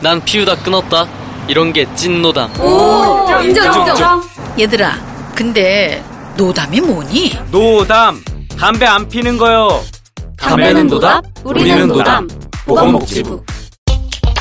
난 0.00 0.20
피우다 0.24 0.56
끊었다. 0.56 1.06
이런 1.48 1.72
게 1.72 1.84
찐 1.94 2.22
노담. 2.22 2.50
오, 2.60 3.26
인정, 3.42 3.88
인정. 3.88 4.22
얘들아, 4.58 4.94
근데 5.34 6.02
노담이 6.36 6.80
뭐니? 6.80 7.38
노담. 7.50 8.22
담배 8.58 8.86
안 8.86 9.08
피는 9.08 9.36
거요. 9.38 9.82
담배는 10.36 10.86
노답, 10.86 11.24
우리는 11.44 11.88
노담. 11.88 12.28
보건복지부. 12.66 13.42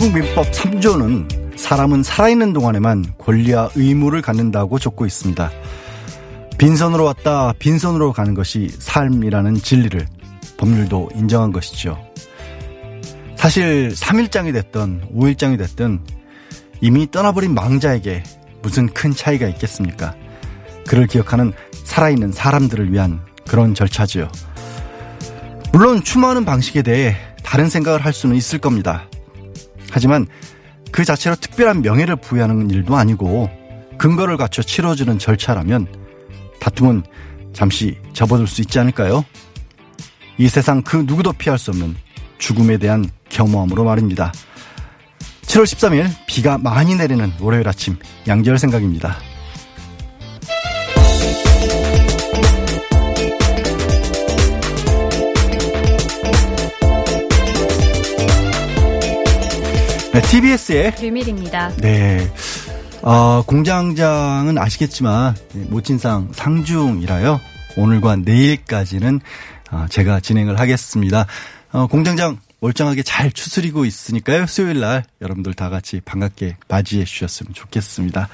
한민국 0.00 0.18
민법 0.18 0.50
3조는 0.50 1.58
사람은 1.58 2.02
살아있는 2.02 2.54
동안에만 2.54 3.04
권리와 3.18 3.68
의무를 3.74 4.22
갖는다고 4.22 4.78
적고 4.78 5.04
있습니다. 5.04 5.50
빈손으로 6.56 7.04
왔다 7.04 7.52
빈손으로 7.58 8.14
가는 8.14 8.32
것이 8.32 8.70
삶이라는 8.78 9.56
진리를 9.56 10.06
법률도 10.56 11.10
인정한 11.16 11.52
것이죠. 11.52 12.02
사실 13.36 13.90
3일장이 13.90 14.54
됐던 14.54 15.10
5일장이 15.14 15.58
됐든 15.58 16.00
이미 16.80 17.10
떠나버린 17.10 17.52
망자에게 17.52 18.22
무슨 18.62 18.86
큰 18.88 19.14
차이가 19.14 19.48
있겠습니까? 19.48 20.14
그를 20.86 21.08
기억하는 21.08 21.52
살아있는 21.84 22.32
사람들을 22.32 22.90
위한 22.90 23.20
그런 23.46 23.74
절차지요. 23.74 24.30
물론 25.74 26.02
추모하는 26.02 26.46
방식에 26.46 26.80
대해 26.80 27.16
다른 27.42 27.68
생각을 27.68 28.02
할 28.02 28.14
수는 28.14 28.34
있을 28.34 28.60
겁니다. 28.60 29.09
하지만 29.90 30.26
그 30.92 31.04
자체로 31.04 31.36
특별한 31.36 31.82
명예를 31.82 32.16
부여하는 32.16 32.70
일도 32.70 32.96
아니고 32.96 33.50
근거를 33.98 34.36
갖춰 34.36 34.62
치러지는 34.62 35.18
절차라면 35.18 35.86
다툼은 36.60 37.02
잠시 37.52 37.98
접어들 38.12 38.46
수 38.46 38.60
있지 38.60 38.78
않을까요? 38.78 39.24
이 40.38 40.48
세상 40.48 40.82
그 40.82 40.96
누구도 40.96 41.32
피할 41.32 41.58
수 41.58 41.70
없는 41.70 41.96
죽음에 42.38 42.78
대한 42.78 43.04
겸허함으로 43.28 43.84
말입니다. 43.84 44.32
7월 45.42 45.64
13일 45.64 46.08
비가 46.26 46.58
많이 46.58 46.94
내리는 46.94 47.32
월요일 47.40 47.68
아침 47.68 47.96
양지열 48.26 48.58
생각입니다. 48.58 49.18
네, 60.12 60.20
TBS의 60.22 60.96
비밀입니다. 60.96 61.68
네. 61.76 62.28
어, 63.02 63.42
공장장은 63.46 64.58
아시겠지만 64.58 65.36
모친상 65.68 66.30
상중이라요. 66.32 67.40
오늘과 67.76 68.16
내일까지는 68.16 69.20
어, 69.70 69.86
제가 69.88 70.18
진행을 70.18 70.58
하겠습니다. 70.58 71.26
어, 71.70 71.86
공장장 71.86 72.38
멀쩡하게 72.58 73.04
잘 73.04 73.30
추스리고 73.30 73.84
있으니까요. 73.84 74.46
수요일 74.46 74.80
날 74.80 75.04
여러분들 75.22 75.54
다 75.54 75.70
같이 75.70 76.00
반갑게 76.04 76.56
맞이해 76.66 77.04
주셨으면 77.04 77.54
좋겠습니다. 77.54 78.28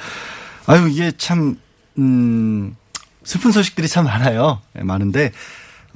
아유 0.66 0.88
이게 0.88 1.12
참 1.18 1.58
음, 1.98 2.74
슬픈 3.22 3.52
소식들이 3.52 3.86
참 3.86 4.06
많아요. 4.06 4.62
네, 4.72 4.82
많은데 4.82 5.30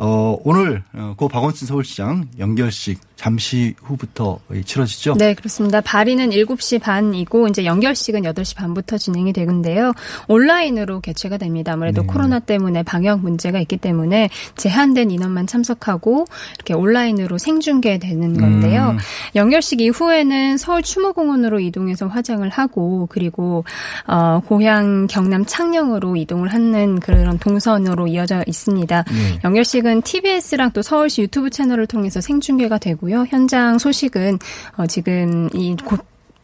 어, 0.02 0.38
오늘 0.44 0.82
어, 0.94 1.12
고 1.14 1.28
박원순 1.28 1.68
서울시장 1.68 2.28
연결식 2.38 3.00
잠시 3.16 3.74
후부터 3.82 4.38
치러지죠? 4.64 5.12
네, 5.18 5.34
그렇습니다. 5.34 5.82
발의는 5.82 6.30
7시 6.30 6.80
반이고 6.80 7.48
이제 7.48 7.66
연결식은 7.66 8.22
8시 8.22 8.56
반부터 8.56 8.96
진행이 8.96 9.34
되는데요. 9.34 9.92
온라인으로 10.26 11.00
개최가 11.00 11.36
됩니다. 11.36 11.74
아무래도 11.74 12.00
네. 12.00 12.06
코로나 12.06 12.38
때문에 12.38 12.82
방역 12.82 13.20
문제가 13.20 13.60
있기 13.60 13.76
때문에 13.76 14.30
제한된 14.56 15.10
인원만 15.10 15.46
참석하고 15.46 16.24
이렇게 16.54 16.72
온라인으로 16.72 17.36
생중계되는 17.36 18.40
건데요. 18.40 18.92
음. 18.92 18.98
연결식 19.34 19.82
이후에는 19.82 20.56
서울 20.56 20.82
추모공원으로 20.82 21.60
이동해서 21.60 22.06
화장을 22.06 22.48
하고 22.48 23.06
그리고 23.10 23.64
어, 24.06 24.40
고향 24.46 25.08
경남 25.08 25.44
창녕으로 25.44 26.16
이동을 26.16 26.48
하는 26.48 27.00
그런 27.00 27.38
동선으로 27.38 28.06
이어져 28.06 28.42
있습니다. 28.46 29.02
네. 29.02 29.40
연결식은 29.44 29.89
TBS랑 30.02 30.72
또 30.72 30.82
서울시 30.82 31.22
유튜브 31.22 31.50
채널을 31.50 31.86
통해서 31.86 32.20
생중계가 32.20 32.78
되고요. 32.78 33.26
현장 33.28 33.78
소식은 33.78 34.38
어, 34.76 34.86
지금 34.86 35.48
이 35.54 35.74
곧 35.84 36.00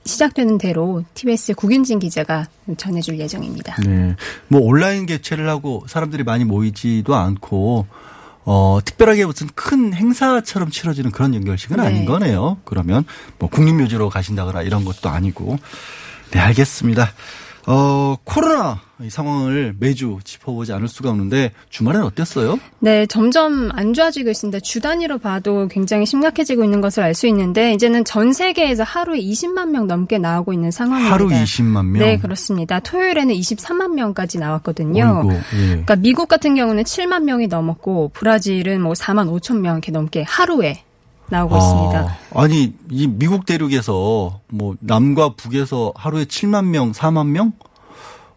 시작되는 0.06 0.58
대로 0.58 1.04
TBS 1.14 1.54
국윤진 1.54 1.98
기자가 1.98 2.46
전해줄 2.76 3.18
예정입니다. 3.18 3.76
네. 3.82 4.14
뭐 4.48 4.60
온라인 4.60 5.04
개최를 5.04 5.48
하고 5.48 5.84
사람들이 5.88 6.22
많이 6.22 6.44
모이지도 6.44 7.14
않고 7.14 7.86
어, 8.44 8.78
특별하게 8.84 9.26
무슨 9.26 9.48
큰 9.54 9.92
행사처럼 9.92 10.70
치러지는 10.70 11.10
그런 11.10 11.34
연결식은 11.34 11.78
네. 11.78 11.82
아닌 11.82 12.04
거네요. 12.06 12.58
그러면 12.64 13.04
뭐 13.38 13.50
국립묘지로 13.50 14.08
가신다거나 14.08 14.62
이런 14.62 14.84
것도 14.84 15.08
아니고. 15.08 15.58
네, 16.30 16.38
알겠습니다. 16.38 17.12
어, 17.66 18.16
코로나 18.24 18.80
이 19.02 19.10
상황을 19.10 19.74
매주 19.78 20.18
짚어보지 20.24 20.72
않을 20.72 20.88
수가 20.88 21.10
없는데 21.10 21.52
주말엔 21.68 22.02
어땠어요? 22.02 22.58
네, 22.78 23.04
점점 23.06 23.70
안 23.74 23.92
좋아지고 23.92 24.30
있습니다. 24.30 24.60
주 24.60 24.80
단위로 24.80 25.18
봐도 25.18 25.68
굉장히 25.68 26.06
심각해지고 26.06 26.64
있는 26.64 26.80
것을 26.80 27.02
알 27.02 27.16
수 27.16 27.26
있는데 27.28 27.72
이제는 27.72 28.04
전 28.04 28.32
세계에서 28.34 28.84
하루에 28.84 29.18
20만 29.18 29.70
명 29.70 29.86
넘게 29.86 30.18
나오고 30.18 30.52
있는 30.52 30.70
상황입니다. 30.70 31.14
하루 31.14 31.28
20만 31.28 31.86
명? 31.86 31.94
네, 31.94 32.18
그렇습니다. 32.18 32.78
토요일에는 32.80 33.34
23만 33.34 33.94
명까지 33.94 34.38
나왔거든요. 34.38 35.22
어이구, 35.24 35.34
예. 35.34 35.66
그러니까 35.68 35.96
미국 35.96 36.28
같은 36.28 36.54
경우는 36.54 36.84
7만 36.84 37.22
명이 37.24 37.46
넘었고 37.48 38.10
브라질은 38.14 38.82
뭐 38.82 38.92
4만 38.92 39.30
5천 39.30 39.60
명 39.60 39.76
이렇게 39.76 39.92
넘게 39.92 40.24
하루에 40.28 40.82
나오고 41.28 41.56
있습니다. 41.56 42.18
아, 42.32 42.42
아니 42.42 42.74
이 42.90 43.06
미국 43.06 43.46
대륙에서 43.46 44.40
뭐 44.48 44.76
남과 44.80 45.34
북에서 45.36 45.92
하루에 45.96 46.24
7만 46.24 46.66
명, 46.66 46.92
4만 46.92 47.28
명? 47.28 47.52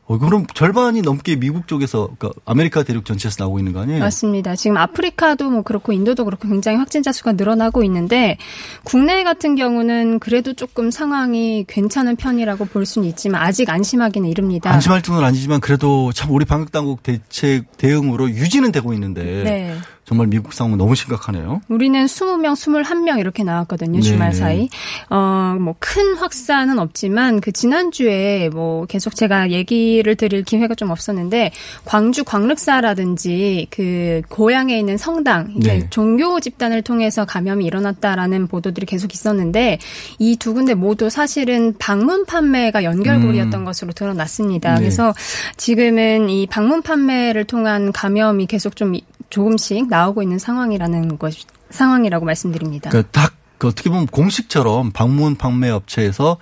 어, 0.09 0.17
그럼 0.17 0.47
절반이 0.51 1.03
넘게 1.03 1.35
미국 1.35 1.67
쪽에서 1.67 2.09
그러니까 2.17 2.41
아메리카 2.43 2.81
대륙 2.81 3.05
전체에서 3.05 3.43
나오고 3.43 3.59
있는 3.59 3.73
거 3.73 3.81
아니에요? 3.81 3.99
맞습니다. 3.99 4.55
지금 4.55 4.75
아프리카도 4.77 5.51
뭐 5.51 5.61
그렇고 5.61 5.93
인도도 5.93 6.25
그렇고 6.25 6.47
굉장히 6.47 6.79
확진자 6.79 7.11
수가 7.11 7.33
늘어나고 7.33 7.83
있는데 7.83 8.37
국내 8.83 9.23
같은 9.23 9.53
경우는 9.53 10.17
그래도 10.17 10.53
조금 10.55 10.89
상황이 10.89 11.63
괜찮은 11.67 12.15
편이라고 12.15 12.65
볼 12.65 12.87
수는 12.87 13.07
있지만 13.09 13.43
아직 13.43 13.69
안심하기는 13.69 14.27
이릅니다. 14.27 14.71
안심할 14.71 15.03
정도는 15.03 15.27
아니지만 15.27 15.59
그래도 15.59 16.11
참 16.11 16.31
우리 16.31 16.43
방역 16.43 16.71
당국 16.71 17.03
대책 17.03 17.77
대응으로 17.77 18.31
유지는 18.31 18.71
되고 18.71 18.93
있는데 18.93 19.43
네. 19.43 19.77
정말 20.09 20.25
미국 20.25 20.53
상황은 20.53 20.79
너무 20.79 20.95
심각하네요. 20.95 21.61
우리는 21.67 22.03
20명, 22.03 22.53
21명 22.53 23.19
이렇게 23.19 23.43
나왔거든요. 23.43 24.01
주말 24.01 24.31
네. 24.31 24.35
사이. 24.35 24.69
어, 25.11 25.55
뭐 25.59 25.75
큰 25.79 26.15
확산은 26.15 26.79
없지만 26.79 27.41
그 27.41 27.51
지난주에 27.51 28.49
뭐 28.49 28.85
계속 28.87 29.15
제가 29.15 29.51
얘기를 29.51 30.15
드릴 30.15 30.43
기회가 30.43 30.73
좀 30.73 30.89
없었는데 30.89 31.51
광주 31.85 32.23
광륵사라든지 32.23 33.67
그 33.69 34.23
고향에 34.29 34.77
있는 34.79 34.97
성당 34.97 35.53
네. 35.57 35.87
종교 35.91 36.39
집단을 36.39 36.81
통해서 36.81 37.25
감염이 37.25 37.63
일어났다라는 37.65 38.47
보도들이 38.47 38.87
계속 38.87 39.13
있었는데 39.13 39.77
이 40.17 40.37
두 40.39 40.53
군데 40.55 40.73
모두 40.73 41.09
사실은 41.09 41.75
방문 41.77 42.25
판매가 42.25 42.83
연결고리였던 42.83 43.61
음. 43.61 43.65
것으로 43.65 43.91
드러났습니다. 43.91 44.75
네. 44.75 44.79
그래서 44.79 45.13
지금은 45.57 46.29
이 46.29 46.47
방문 46.47 46.81
판매를 46.81 47.43
통한 47.43 47.91
감염이 47.91 48.47
계속 48.47 48.75
좀 48.75 48.95
조금씩 49.29 49.87
나오고 49.89 50.21
있는 50.23 50.39
상황이라는 50.39 51.17
것 51.17 51.33
상황이라고 51.69 52.25
말씀드립니다. 52.25 52.89
그러니까 52.89 53.11
딱그 53.11 53.67
어떻게 53.67 53.89
보면 53.89 54.07
공식처럼 54.07 54.91
방문 54.91 55.35
판매 55.35 55.69
업체에서 55.69 56.37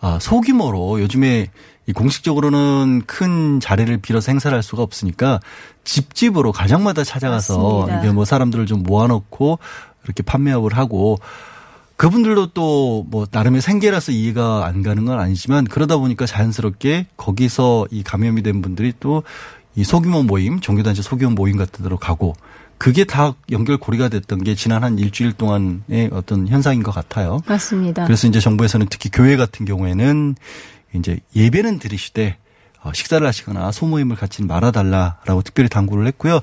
아, 0.00 0.18
소규모로 0.20 1.00
요즘에 1.00 1.48
이 1.86 1.92
공식적으로는 1.92 3.02
큰 3.06 3.60
자리를 3.60 3.94
빌어서 3.98 4.30
행사를 4.32 4.54
할 4.54 4.62
수가 4.62 4.82
없으니까 4.82 5.40
집집으로 5.84 6.52
가정마다 6.52 7.04
찾아가서. 7.04 7.88
이게 7.98 8.10
뭐 8.12 8.24
사람들을 8.24 8.66
좀 8.66 8.82
모아놓고 8.82 9.58
이렇게 10.04 10.22
판매업을 10.22 10.76
하고 10.76 11.18
그분들도 11.96 12.48
또 12.54 13.04
뭐 13.10 13.26
나름의 13.30 13.60
생계라서 13.60 14.12
이해가 14.12 14.64
안 14.66 14.82
가는 14.82 15.04
건 15.04 15.18
아니지만 15.18 15.64
그러다 15.64 15.96
보니까 15.96 16.26
자연스럽게 16.26 17.06
거기서 17.16 17.88
이 17.90 18.02
감염이 18.02 18.42
된 18.42 18.62
분들이 18.62 18.92
또 19.00 19.22
이 19.76 19.84
소규모 19.84 20.22
모임, 20.22 20.60
종교단체 20.60 21.02
소규모 21.02 21.30
모임 21.34 21.56
같은 21.56 21.82
데로 21.82 21.96
가고 21.96 22.34
그게 22.78 23.04
다 23.04 23.34
연결고리가 23.50 24.08
됐던 24.08 24.42
게 24.42 24.54
지난 24.54 24.82
한 24.82 24.98
일주일 24.98 25.34
동안의 25.34 26.10
어떤 26.12 26.48
현상인 26.48 26.82
것 26.82 26.92
같아요. 26.92 27.40
맞습니다. 27.46 28.06
그래서 28.06 28.26
이제 28.26 28.40
정부에서는 28.40 28.86
특히 28.88 29.10
교회 29.12 29.36
같은 29.36 29.66
경우에는 29.66 30.34
이제 30.94 31.20
예배는 31.36 31.78
드리시되 31.78 32.38
어, 32.82 32.92
식사를 32.94 33.24
하시거나 33.26 33.70
소모임을 33.72 34.16
갖지는 34.16 34.48
말아달라라고 34.48 35.42
특별히 35.42 35.68
당부를 35.68 36.06
했고요. 36.06 36.40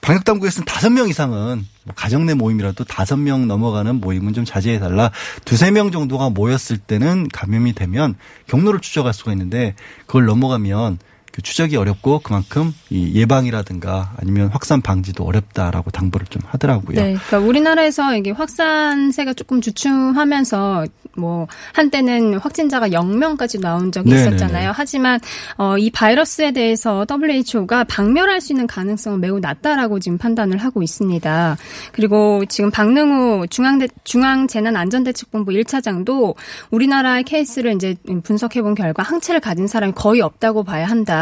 방역 0.00 0.24
당국에서는 0.24 0.64
다섯 0.64 0.88
명 0.88 1.08
이상은 1.08 1.66
뭐 1.84 1.94
가정 1.94 2.24
내 2.24 2.32
모임이라도 2.32 2.84
다섯 2.84 3.18
명 3.18 3.46
넘어가는 3.46 3.96
모임은 3.96 4.32
좀 4.32 4.46
자제해 4.46 4.78
달라. 4.78 5.10
두세 5.44 5.70
명 5.70 5.90
정도가 5.90 6.30
모였을 6.30 6.78
때는 6.78 7.28
감염이 7.28 7.74
되면 7.74 8.14
경로를 8.46 8.80
추적할 8.80 9.12
수가 9.12 9.32
있는데 9.32 9.74
그걸 10.06 10.24
넘어가면 10.24 10.98
그 11.32 11.42
추적이 11.42 11.76
어렵고 11.76 12.20
그만큼 12.20 12.74
이 12.90 13.12
예방이라든가 13.14 14.14
아니면 14.16 14.48
확산 14.48 14.82
방지도 14.82 15.24
어렵다라고 15.24 15.90
당부를 15.90 16.26
좀 16.26 16.42
하더라고요. 16.46 16.96
네, 16.96 17.14
그러니까 17.14 17.38
우리나라에서 17.38 18.16
이게 18.16 18.32
확산세가 18.32 19.34
조금 19.34 19.60
주춤하면서 19.60 20.86
뭐 21.16 21.46
한때는 21.72 22.38
확진자가 22.38 22.88
0명까지 22.88 23.60
나온 23.60 23.92
적이 23.92 24.10
네네네. 24.10 24.28
있었잖아요. 24.28 24.72
하지만 24.74 25.20
어, 25.56 25.76
이 25.78 25.90
바이러스에 25.90 26.52
대해서 26.52 27.06
WHO가 27.08 27.84
박멸할 27.84 28.40
수 28.40 28.52
있는 28.52 28.66
가능성은 28.66 29.20
매우 29.20 29.38
낮다라고 29.38 30.00
지금 30.00 30.18
판단을 30.18 30.58
하고 30.58 30.82
있습니다. 30.82 31.56
그리고 31.92 32.44
지금 32.48 32.70
박능우 32.70 33.46
중앙대, 33.48 33.88
중앙재난안전대책본부 34.04 35.52
1차장도 35.52 36.34
우리나라의 36.70 37.24
케이스를 37.24 37.74
이제 37.74 37.94
분석해 38.22 38.62
본 38.62 38.74
결과 38.74 39.02
항체를 39.02 39.40
가진 39.40 39.66
사람이 39.66 39.92
거의 39.94 40.20
없다고 40.20 40.64
봐야 40.64 40.86
한다. 40.86 41.19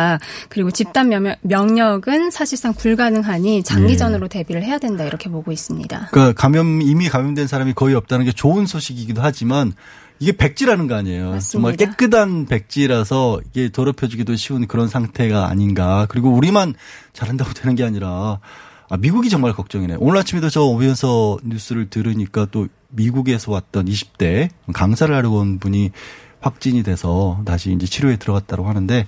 그리고 0.48 0.70
집단 0.70 1.10
면역은 1.42 2.30
사실상 2.30 2.74
불가능하니 2.74 3.62
장기전으로 3.62 4.28
대비를 4.28 4.62
해야 4.62 4.78
된다 4.78 5.04
이렇게 5.04 5.30
보고 5.30 5.52
있습니다. 5.52 6.08
그러니까 6.10 6.40
감염 6.40 6.82
이미 6.82 7.08
감염된 7.08 7.46
사람이 7.46 7.74
거의 7.74 7.94
없다는 7.94 8.24
게 8.24 8.32
좋은 8.32 8.66
소식이기도 8.66 9.20
하지만 9.22 9.72
이게 10.20 10.32
백지라는 10.32 10.88
거 10.88 10.96
아니에요. 10.96 11.38
정말 11.40 11.72
맞습니다. 11.72 11.96
깨끗한 11.96 12.46
백지라서 12.46 13.40
이게 13.48 13.70
더럽혀지기도 13.70 14.36
쉬운 14.36 14.66
그런 14.66 14.88
상태가 14.88 15.48
아닌가. 15.48 16.06
그리고 16.08 16.30
우리만 16.30 16.74
잘한다고 17.12 17.52
되는 17.54 17.76
게 17.76 17.84
아니라 17.84 18.40
아, 18.90 18.96
미국이 18.96 19.28
정말 19.28 19.52
걱정이네. 19.52 19.96
오늘 20.00 20.18
아침에도 20.18 20.48
저 20.48 20.62
오면서 20.62 21.38
뉴스를 21.44 21.90
들으니까 21.90 22.46
또 22.50 22.68
미국에서 22.88 23.52
왔던 23.52 23.84
20대 23.84 24.48
강사를 24.72 25.14
하려고 25.14 25.38
온 25.38 25.58
분이 25.58 25.90
확진이 26.40 26.82
돼서 26.82 27.42
다시 27.44 27.72
이제 27.72 27.86
치료에 27.86 28.16
들어갔다고 28.16 28.66
하는데 28.66 29.06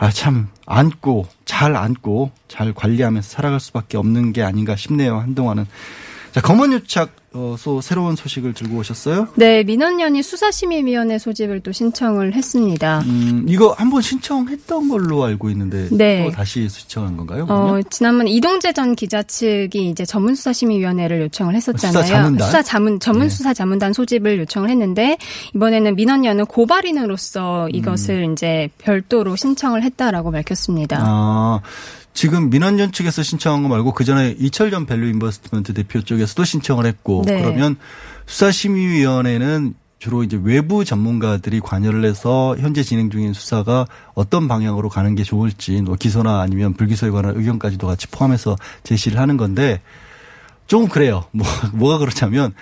아, 0.00 0.10
참, 0.10 0.48
안고, 0.66 1.26
잘 1.44 1.74
안고, 1.74 2.30
잘 2.46 2.72
관리하면서 2.72 3.28
살아갈 3.28 3.58
수밖에 3.58 3.96
없는 3.96 4.32
게 4.32 4.42
아닌가 4.42 4.76
싶네요, 4.76 5.18
한동안은. 5.18 5.66
자, 6.32 6.40
검언유착, 6.40 7.10
어, 7.34 7.56
소, 7.58 7.80
새로운 7.80 8.16
소식을 8.16 8.54
들고 8.54 8.78
오셨어요? 8.78 9.28
네, 9.34 9.62
민원연이 9.62 10.22
수사심의위원회 10.22 11.18
소집을 11.18 11.60
또 11.60 11.72
신청을 11.72 12.32
했습니다. 12.32 13.00
음, 13.04 13.44
이거 13.46 13.74
한번 13.76 14.00
신청했던 14.00 14.88
걸로 14.88 15.24
알고 15.24 15.50
있는데. 15.50 15.88
네. 15.90 16.24
또 16.24 16.30
다시 16.30 16.68
신청한 16.68 17.16
건가요? 17.16 17.46
어? 17.48 17.80
지난번 17.90 18.28
이동재 18.28 18.72
전 18.72 18.94
기자 18.94 19.22
측이 19.22 19.90
이제 19.90 20.04
전문수사심의위원회를 20.04 21.20
요청을 21.22 21.54
했었잖아요. 21.54 22.02
수사자문단? 22.02 22.46
수사 22.46 22.62
자문, 22.62 22.92
네. 22.94 22.98
전문수사자문단 22.98 23.92
소집을 23.92 24.38
요청을 24.40 24.70
했는데, 24.70 25.18
이번에는 25.54 25.96
민원연은 25.96 26.46
고발인으로서 26.46 27.68
이것을 27.70 28.24
음. 28.24 28.32
이제 28.32 28.70
별도로 28.78 29.36
신청을 29.36 29.82
했다라고 29.82 30.30
밝혔습니다. 30.30 30.98
아, 31.02 31.60
지금 32.18 32.50
민언련 32.50 32.90
측에서 32.90 33.22
신청한 33.22 33.62
거 33.62 33.68
말고 33.68 33.92
그 33.92 34.02
전에 34.02 34.34
이철 34.40 34.66
전 34.66 34.86
밸류 34.86 35.06
인베스트먼트 35.06 35.72
대표 35.72 36.02
쪽에서도 36.02 36.42
신청을 36.42 36.84
했고 36.84 37.22
네. 37.24 37.40
그러면 37.40 37.76
수사심의위원회는 38.26 39.74
주로 40.00 40.24
이제 40.24 40.36
외부 40.42 40.84
전문가들이 40.84 41.60
관여를 41.60 42.04
해서 42.04 42.56
현재 42.58 42.82
진행 42.82 43.08
중인 43.08 43.34
수사가 43.34 43.86
어떤 44.14 44.48
방향으로 44.48 44.88
가는 44.88 45.14
게 45.14 45.22
좋을지 45.22 45.80
뭐 45.82 45.94
기소나 45.94 46.40
아니면 46.40 46.74
불기소에 46.74 47.10
관한 47.10 47.36
의견까지도 47.36 47.86
같이 47.86 48.08
포함해서 48.08 48.56
제시를 48.82 49.20
하는 49.20 49.36
건데 49.36 49.80
좀 50.66 50.88
그래요. 50.88 51.24
뭐 51.30 51.46
뭐가 51.72 51.98
그렇냐면 51.98 52.52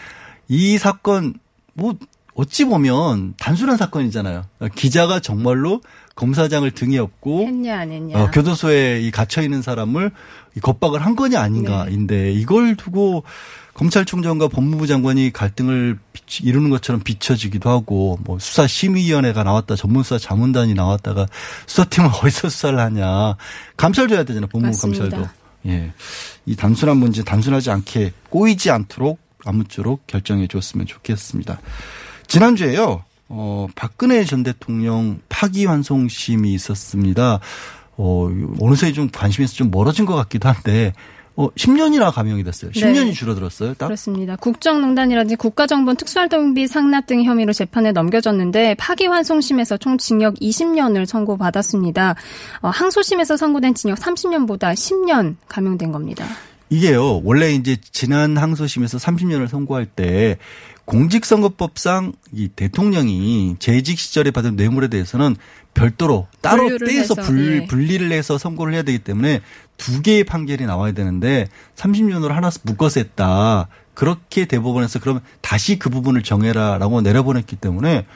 이 0.48 0.76
사건 0.76 1.32
뭐 1.72 1.94
어찌 2.36 2.66
보면 2.66 3.34
단순한 3.38 3.78
사건이잖아요. 3.78 4.44
기자가 4.74 5.20
정말로 5.20 5.80
검사장을 6.16 6.70
등에 6.70 6.98
업고 6.98 7.46
했냐 7.46 7.78
안 7.78 7.90
했냐. 7.90 8.22
어, 8.22 8.30
교도소에 8.30 9.00
이 9.00 9.10
갇혀 9.10 9.42
있는 9.42 9.62
사람을 9.62 10.10
이 10.54 10.60
겁박을 10.60 11.04
한 11.04 11.16
거냐 11.16 11.40
아닌가인데 11.40 12.32
이걸 12.32 12.76
두고 12.76 13.24
검찰총장과 13.72 14.48
법무부 14.48 14.86
장관이 14.86 15.32
갈등을 15.32 15.98
이루는 16.42 16.70
것처럼 16.70 17.02
비춰지기도 17.02 17.70
하고 17.70 18.18
뭐 18.22 18.38
수사 18.38 18.66
심의위원회가 18.66 19.42
나왔다 19.42 19.76
전문수사 19.76 20.18
자문단이 20.18 20.74
나왔다가 20.74 21.26
수사팀은 21.66 22.08
어디서 22.22 22.48
수사를 22.50 22.78
하냐 22.78 23.36
감찰도 23.76 24.14
해야 24.14 24.24
되잖아요 24.24 24.48
법무부 24.48 24.68
맞습니다. 24.68 25.04
감찰도 25.04 25.28
예. 25.66 25.92
이 26.44 26.54
단순한 26.54 26.98
문제 26.98 27.24
단순하지 27.24 27.70
않게 27.70 28.12
꼬이지 28.30 28.70
않도록 28.70 29.18
아무쪼록 29.44 30.06
결정해 30.06 30.46
줬으면 30.46 30.86
좋겠습니다. 30.86 31.58
지난주에요. 32.26 33.02
어, 33.28 33.66
박근혜 33.74 34.24
전 34.24 34.42
대통령 34.42 35.20
파기환송심이 35.28 36.52
있었습니다. 36.54 37.40
어, 37.96 38.30
어느새 38.60 38.92
좀 38.92 39.08
관심에서 39.10 39.54
좀 39.54 39.70
멀어진 39.70 40.04
것 40.06 40.14
같기도 40.14 40.48
한데 40.48 40.92
어, 41.36 41.50
10년이나 41.50 42.12
감형이 42.12 42.44
됐어요. 42.44 42.70
10년이 42.70 43.12
줄어들었어요. 43.12 43.74
딱. 43.74 43.86
그렇습니다. 43.86 44.36
국정농단이라든지 44.36 45.36
국가정보원 45.36 45.96
특수활동비 45.96 46.66
상납 46.66 47.06
등 47.06 47.22
혐의로 47.24 47.52
재판에 47.52 47.92
넘겨졌는데 47.92 48.74
파기환송심에서 48.76 49.76
총 49.76 49.98
징역 49.98 50.34
20년을 50.36 51.04
선고받았습니다. 51.04 52.14
어, 52.62 52.68
항소심에서 52.70 53.36
선고된 53.36 53.74
징역 53.74 53.98
30년보다 53.98 54.72
10년 54.72 55.36
감형된 55.48 55.92
겁니다. 55.92 56.26
이게요. 56.70 57.20
원래 57.22 57.52
이제 57.52 57.76
지난 57.92 58.38
항소심에서 58.38 58.98
30년을 58.98 59.48
선고할 59.48 59.86
때 59.86 60.38
공직선거법상 60.86 62.12
이 62.32 62.48
대통령이 62.48 63.56
재직 63.58 63.98
시절에 63.98 64.30
받은 64.30 64.56
뇌물에 64.56 64.88
대해서는 64.88 65.36
별도로 65.74 66.26
따로 66.40 66.78
떼서 66.78 67.14
불, 67.16 67.62
예. 67.62 67.66
분리를 67.66 68.10
해서 68.12 68.38
선고를 68.38 68.72
해야 68.72 68.82
되기 68.82 69.00
때문에 69.00 69.42
두 69.76 70.00
개의 70.00 70.24
판결이 70.24 70.64
나와야 70.64 70.92
되는데 70.92 71.48
30년으로 71.74 72.28
하나 72.28 72.50
묶어서 72.62 73.00
했다. 73.00 73.68
그렇게 73.94 74.46
대법원에서 74.46 75.00
그러면 75.00 75.22
다시 75.40 75.78
그 75.78 75.90
부분을 75.90 76.22
정해라라고 76.22 77.00
내려보냈기 77.02 77.56
때문에 77.56 78.06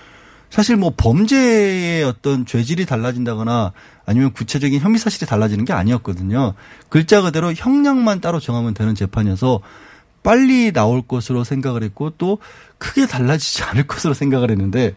사실 0.49 0.77
뭐 0.77 0.93
범죄의 0.97 2.05
어떤 2.05 2.45
죄질이 2.47 2.87
달라진다거나 2.87 3.73
아니면 4.05 4.33
구체적인 4.33 4.81
혐의 4.81 4.99
사실이 4.99 5.27
달라지는 5.27 5.65
게 5.65 5.73
아니었거든요. 5.73 6.55
글자 6.89 7.23
그대로 7.23 7.53
형량만 7.53 8.21
따로 8.21 8.41
정하면 8.41 8.75
되는 8.75 8.95
재판이어서 8.95 9.61
빨리 10.23 10.73
나올 10.73 11.03
것으로 11.03 11.45
생각을 11.45 11.83
했고 11.83 12.11
또 12.19 12.39
크게 12.79 13.07
달라지지 13.07 13.63
않을 13.65 13.87
것으로 13.87 14.15
생각을 14.15 14.51
했는데 14.51 14.95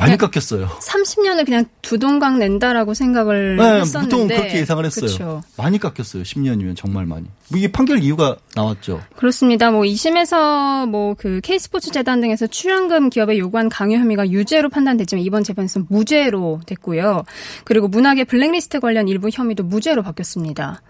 많이 0.00 0.12
네. 0.12 0.16
깎였어요. 0.16 0.66
30년을 0.66 1.44
그냥 1.44 1.66
두 1.82 1.98
동강 1.98 2.38
낸다라고 2.38 2.94
생각을 2.94 3.56
네, 3.56 3.80
했었는데 3.80 4.16
보통 4.16 4.28
그렇게 4.28 4.60
예상을 4.60 4.82
했어요. 4.82 5.06
그렇죠. 5.06 5.42
많이 5.58 5.78
깎였어요. 5.78 6.22
10년이면 6.22 6.74
정말 6.74 7.04
많이. 7.04 7.26
뭐 7.48 7.58
이게 7.58 7.70
판결 7.70 8.02
이유가 8.02 8.36
나왔죠. 8.54 9.02
그렇습니다. 9.16 9.70
뭐 9.70 9.82
2심에서 9.82 10.88
뭐 10.88 11.14
그 11.18 11.40
K스포츠 11.42 11.90
재단 11.90 12.22
등에서 12.22 12.46
출연금 12.46 13.10
기업에 13.10 13.36
요구한 13.36 13.68
강요 13.68 13.98
혐의가 13.98 14.30
유죄로 14.30 14.70
판단됐지만 14.70 15.22
이번 15.22 15.44
재판에서는 15.44 15.86
무죄로 15.90 16.60
됐고요. 16.64 17.24
그리고 17.64 17.88
문학의 17.88 18.24
블랙리스트 18.24 18.80
관련 18.80 19.06
일부 19.06 19.28
혐의도 19.30 19.64
무죄로 19.64 20.02
바뀌었습니다. 20.02 20.80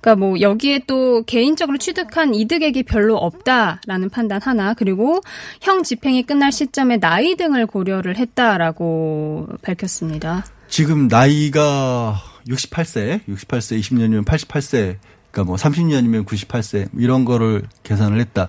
그러니까 0.00 0.16
뭐 0.16 0.40
여기에 0.40 0.82
또 0.86 1.22
개인적으로 1.24 1.78
취득한 1.78 2.34
이득액이 2.34 2.84
별로 2.84 3.16
없다라는 3.16 4.10
판단 4.10 4.40
하나 4.42 4.74
그리고 4.74 5.20
형 5.60 5.82
집행이 5.82 6.24
끝날 6.24 6.52
시점에 6.52 6.98
나이 6.98 7.36
등을 7.36 7.66
고려를 7.66 8.16
했다라고 8.16 9.48
밝혔습니다. 9.62 10.44
지금 10.68 11.08
나이가 11.08 12.22
68세, 12.48 13.20
68세, 13.26 13.80
20년이면 13.80 14.24
88세, 14.24 14.96
그러니까 15.30 15.44
뭐 15.44 15.56
30년이면 15.56 16.24
98세 16.24 16.88
이런 16.96 17.24
거를 17.24 17.62
계산을 17.82 18.20
했다. 18.20 18.48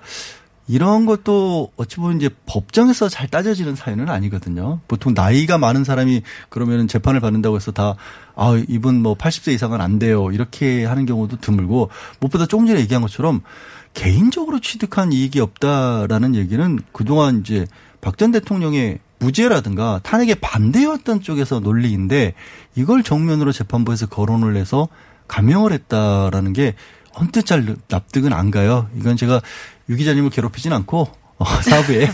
이런 0.68 1.06
것도 1.06 1.72
어찌 1.76 1.98
보면 1.98 2.18
이제 2.18 2.30
법정에서 2.46 3.10
잘 3.10 3.28
따져지는 3.28 3.76
사유는 3.76 4.10
아니거든요. 4.10 4.80
보통 4.88 5.14
나이가 5.14 5.58
많은 5.58 5.84
사람이 5.84 6.22
그러면은 6.50 6.88
재판을 6.88 7.20
받는다고 7.20 7.56
해서 7.58 7.72
다, 7.72 7.96
아, 8.36 8.62
이분 8.70 9.02
뭐 9.02 9.16
80세 9.16 9.52
이상은 9.54 9.82
안 9.82 10.00
돼요. 10.00 10.32
이렇게 10.32 10.86
하는 10.86 11.06
경우도 11.06 11.38
드물고, 11.38 11.90
무엇보다 12.20 12.46
조금 12.46 12.68
전에 12.68 12.80
얘기한 12.82 13.02
것처럼 13.02 13.42
개인적으로 13.94 14.60
취득한 14.60 15.12
이익이 15.12 15.40
없다라는 15.40 16.36
얘기는 16.36 16.80
그동안 16.94 17.42
이제 17.42 17.68
박 18.00 18.18
전 18.18 18.32
대통령의 18.32 19.00
무죄라든가 19.20 20.00
탄핵에 20.04 20.36
반대해왔던 20.36 21.22
쪽에서 21.22 21.60
논리인데 21.60 22.34
이걸 22.76 23.04
정면으로 23.04 23.52
재판부에서 23.52 24.08
거론을 24.08 24.56
해서 24.56 24.88
감형을 25.28 25.72
했다라는 25.72 26.54
게 26.54 26.74
언뜻 27.14 27.46
잘 27.46 27.76
납득은 27.88 28.34
안 28.34 28.52
가요. 28.52 28.90
이건 28.96 29.18
제가 29.18 29.42
유 29.92 29.98
기자님을 29.98 30.30
괴롭히진 30.30 30.72
않고 30.72 31.10
어, 31.38 31.46
사부에 31.46 32.10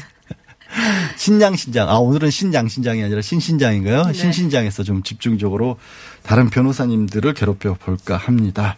신양 1.15 1.55
신장 1.55 1.87
아 1.89 1.97
오늘은 1.97 2.31
신양 2.31 2.67
신장이 2.67 3.03
아니라 3.03 3.21
신신장인가요? 3.21 4.03
네. 4.05 4.13
신신장에서 4.13 4.81
좀 4.81 5.03
집중적으로 5.03 5.77
다른 6.23 6.49
변호사님들을 6.49 7.35
괴롭혀 7.35 7.75
볼까 7.75 8.17
합니다. 8.17 8.77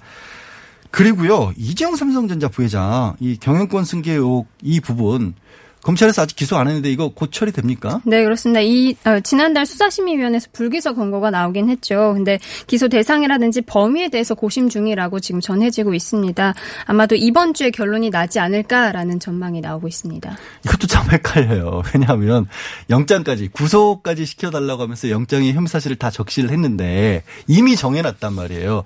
그리고요 0.92 1.54
이재용 1.56 1.96
삼성전자 1.96 2.50
부회장 2.50 3.16
이 3.22 3.38
경영권 3.38 3.86
승계 3.86 4.12
의혹 4.14 4.50
이 4.62 4.82
부분 4.82 5.34
검찰에서 5.82 6.24
아직 6.24 6.36
기소 6.36 6.58
안 6.58 6.68
했는데 6.68 6.92
이거 6.92 7.10
곧 7.14 7.32
처리됩니까? 7.32 8.02
네, 8.06 8.24
그렇습니다. 8.24 8.60
이 8.62 8.96
어, 9.06 9.20
지난달 9.22 9.66
수사심의위원회에서 9.66 10.48
불기소 10.52 10.94
권고가 10.96 11.32
나오긴 11.32 11.70
했죠. 11.70 12.14
근데 12.16 12.40
기소 12.68 12.88
대상이라든지 12.88 13.62
범위에 13.62 14.10
대해서 14.10 14.36
고심 14.36 14.70
중이라고 14.70 15.20
지금 15.20 15.40
전해지고 15.42 15.94
있습니다. 15.94 16.54
아마도 16.86 17.16
이번 17.16 17.54
주에 17.54 17.72
결론이 17.72 18.10
나지 18.10 18.40
않을까라는 18.40 19.20
전망이 19.20 19.62
나오고 19.62 19.88
있습니다. 19.88 20.38
이것도 20.66 20.88
참 20.88 21.10
헷갈려요. 21.12 21.84
왜냐하면 21.94 22.48
영장까지 22.90 23.50
구속까지 23.50 24.26
시켜달라고 24.26 24.84
하면서 24.84 25.10
영장의 25.10 25.54
혐의 25.54 25.68
사실을 25.68 25.96
다 25.96 26.10
적시를 26.12 26.52
했는데 26.52 27.24
이미 27.48 27.76
정해놨단 27.76 28.34
말이에요. 28.34 28.84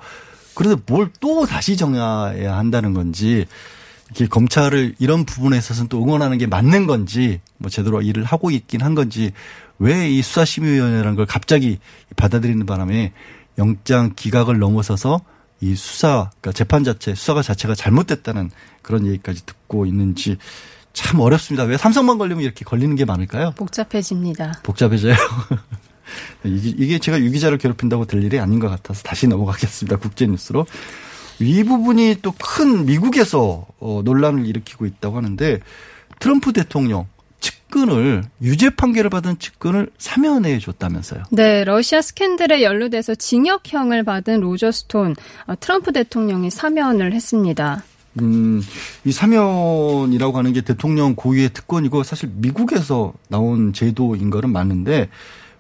그래서 0.55 0.77
뭘 0.85 1.09
또 1.19 1.45
다시 1.45 1.77
정해야 1.77 2.57
한다는 2.57 2.93
건지 2.93 3.45
이렇게 4.15 4.27
검찰을 4.27 4.95
이런 4.99 5.25
부분에 5.25 5.57
있어서는 5.57 5.89
또 5.89 6.03
응원하는 6.03 6.37
게 6.37 6.45
맞는 6.47 6.85
건지 6.87 7.41
뭐 7.57 7.69
제대로 7.69 8.01
일을 8.01 8.23
하고 8.23 8.51
있긴 8.51 8.81
한 8.81 8.95
건지 8.95 9.31
왜 9.79 10.09
이 10.09 10.21
수사심의위원회라는 10.21 11.15
걸 11.15 11.25
갑자기 11.25 11.79
받아들이는 12.15 12.65
바람에 12.65 13.11
영장 13.57 14.13
기각을 14.15 14.59
넘어서서 14.59 15.21
이 15.61 15.75
수사, 15.75 16.29
그러니까 16.41 16.51
재판 16.51 16.83
자체, 16.83 17.15
수사가 17.15 17.41
자체가 17.41 17.73
잘못됐다는 17.75 18.51
그런 18.81 19.07
얘기까지 19.07 19.45
듣고 19.45 19.85
있는지 19.85 20.37
참 20.91 21.19
어렵습니다. 21.19 21.63
왜 21.63 21.77
삼성만 21.77 22.17
걸리면 22.17 22.43
이렇게 22.43 22.65
걸리는 22.65 22.95
게 22.95 23.05
많을까요? 23.05 23.51
복잡해집니다. 23.55 24.59
복잡해져요. 24.63 25.15
이게, 26.43 26.69
이게 26.69 26.99
제가 26.99 27.19
유 27.21 27.31
기자를 27.31 27.57
괴롭힌다고 27.57 28.05
될 28.05 28.23
일이 28.23 28.39
아닌 28.39 28.59
것 28.59 28.69
같아서 28.69 29.03
다시 29.03 29.27
넘어가겠습니다. 29.27 29.97
국제뉴스로. 29.97 30.65
이 31.43 31.63
부분이 31.63 32.17
또 32.21 32.33
큰 32.55 32.85
미국에서 32.85 33.65
어, 33.79 34.01
논란을 34.03 34.45
일으키고 34.45 34.85
있다고 34.85 35.17
하는데 35.17 35.59
트럼프 36.19 36.53
대통령 36.53 37.07
측근을 37.39 38.23
유죄 38.41 38.69
판결을 38.69 39.09
받은 39.09 39.39
측근을 39.39 39.89
사면해 39.97 40.59
줬다면서요. 40.59 41.23
네, 41.31 41.63
러시아 41.63 42.01
스캔들에 42.01 42.61
연루돼서 42.63 43.15
징역형을 43.15 44.03
받은 44.03 44.41
로저 44.41 44.71
스톤 44.71 45.15
어, 45.47 45.53
트럼프 45.59 45.91
대통령이 45.91 46.51
사면을 46.51 47.13
했습니다. 47.13 47.83
음, 48.21 48.61
이 49.03 49.11
사면이라고 49.11 50.37
하는 50.37 50.53
게 50.53 50.61
대통령 50.61 51.15
고유의 51.15 51.49
특권이고 51.53 52.03
사실 52.03 52.29
미국에서 52.35 53.13
나온 53.27 53.73
제도인 53.73 54.29
거는 54.29 54.51
맞는데 54.51 55.09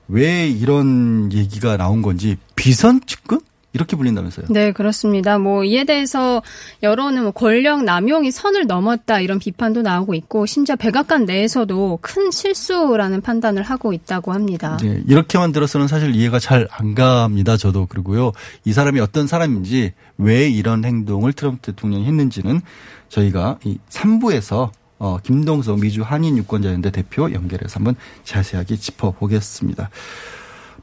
왜 0.07 0.47
이런 0.47 1.31
얘기가 1.33 1.77
나온 1.77 2.01
건지 2.03 2.37
비선 2.55 3.01
측근? 3.07 3.39
이렇게 3.73 3.95
불린다면서요. 3.95 4.47
네, 4.49 4.71
그렇습니다. 4.71 5.37
뭐 5.37 5.63
이에 5.63 5.83
대해서 5.83 6.41
여론은 6.81 7.23
뭐 7.23 7.31
권력 7.31 7.83
남용이 7.83 8.31
선을 8.31 8.67
넘었다 8.67 9.19
이런 9.19 9.39
비판도 9.39 9.81
나오고 9.81 10.13
있고 10.15 10.45
심지어 10.45 10.75
백악관 10.75 11.25
내에서도 11.25 11.99
큰 12.01 12.31
실수라는 12.31 13.21
판단을 13.21 13.63
하고 13.63 13.93
있다고 13.93 14.33
합니다. 14.33 14.77
네, 14.81 15.01
이렇게만 15.07 15.51
들어서는 15.51 15.87
사실 15.87 16.15
이해가 16.15 16.39
잘 16.39 16.63
안 16.77 16.95
갑니다. 16.95 17.57
저도 17.57 17.85
그리고요. 17.85 18.31
이 18.65 18.73
사람이 18.73 18.99
어떤 18.99 19.27
사람인지 19.27 19.93
왜 20.17 20.49
이런 20.49 20.85
행동을 20.85 21.33
트럼프 21.33 21.59
대통령이 21.61 22.05
했는지는 22.05 22.61
저희가 23.09 23.59
이 23.63 23.77
3부에서 23.89 24.71
어, 24.99 25.17
김동석 25.21 25.79
미주 25.79 26.01
한인 26.01 26.37
유권자연대 26.37 26.91
대표 26.91 27.31
연결해서 27.31 27.77
한번 27.77 27.95
자세하게 28.23 28.77
짚어보겠습니다. 28.77 29.89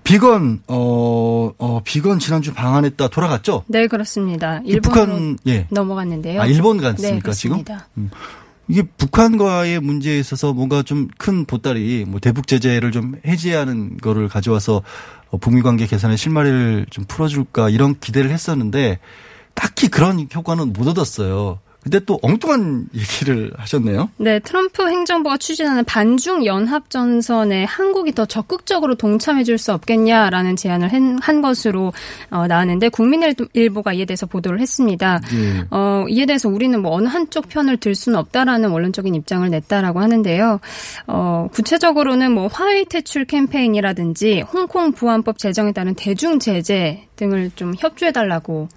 비건 0.05 0.63
어, 0.67 1.53
어 1.59 1.81
비건 1.85 2.19
지난주 2.19 2.53
방한했다 2.53 3.09
돌아갔죠? 3.09 3.65
네, 3.67 3.87
그렇습니다. 3.87 4.61
이 4.65 4.71
일본으로 4.71 5.07
북한 5.07 5.39
예. 5.47 5.67
넘어갔는데요. 5.71 6.41
아 6.41 6.47
일본 6.47 6.79
네, 6.79 6.85
갔습니까 6.85 7.33
지금? 7.33 7.63
그렇습니다. 7.63 7.89
음. 7.97 8.11
이게 8.69 8.83
북한과의 8.83 9.81
문제에 9.81 10.19
있어서 10.21 10.53
뭔가 10.53 10.83
좀 10.83 11.09
큰 11.19 11.45
보따리 11.45 12.05
뭐 12.07 12.19
대북 12.21 12.47
제재를 12.47 12.93
좀 12.93 13.17
해제하는 13.27 13.99
거를 13.99 14.29
가져와서 14.29 14.83
어, 15.31 15.37
북미 15.39 15.61
관계 15.63 15.87
개선의 15.87 16.17
실마리를 16.17 16.87
좀 16.91 17.05
풀어줄까 17.07 17.69
이런 17.69 17.99
기대를 17.99 18.31
했었는데 18.31 18.99
딱히 19.55 19.89
그런 19.89 20.27
효과는 20.35 20.73
못 20.73 20.89
얻었어요. 20.89 21.59
근데 21.83 21.99
또 22.01 22.19
엉뚱한 22.23 22.89
얘기를 22.95 23.53
하셨네요. 23.57 24.11
네, 24.19 24.39
트럼프 24.41 24.87
행정부가 24.87 25.39
추진하는 25.39 25.85
반중 25.85 26.45
연합 26.45 26.91
전선에 26.91 27.65
한국이 27.65 28.13
더 28.13 28.27
적극적으로 28.27 28.97
동참해 28.97 29.45
줄 29.45 29.61
수 29.61 29.73
없겠냐라는 29.75 30.57
제안을 30.57 30.93
한, 30.93 31.19
한 31.21 31.43
것으로 31.43 31.93
어, 32.31 32.47
나왔는데 32.47 32.89
국민일보가 32.89 33.93
이에 33.93 34.05
대해서 34.07 34.27
보도를 34.27 34.61
했습니다. 34.61 35.21
예. 35.35 35.65
어, 35.71 36.07
이에 36.09 36.25
대해서 36.25 36.49
우리는 36.49 36.81
뭐 36.81 36.93
어느 36.93 37.09
한쪽 37.09 37.49
편을 37.49 37.77
들 37.77 37.95
수는 37.95 38.19
없다라는 38.19 38.71
원론적인 38.71 39.15
입장을 39.15 39.49
냈다라고 39.51 40.01
하는데요. 40.01 40.61
어, 41.09 41.49
구체적으로는 41.53 42.33
뭐 42.33 42.47
화웨이 42.47 42.87
퇴출 42.87 43.27
캠페인이라든지 43.27 44.43
홍콩 44.53 44.93
보안법 44.93 45.39
제정에 45.39 45.73
따른 45.73 45.95
대중 45.95 46.39
제재 46.39 47.07
등을 47.17 47.51
좀 47.55 47.75
협조해 47.79 48.13
달라고 48.13 48.69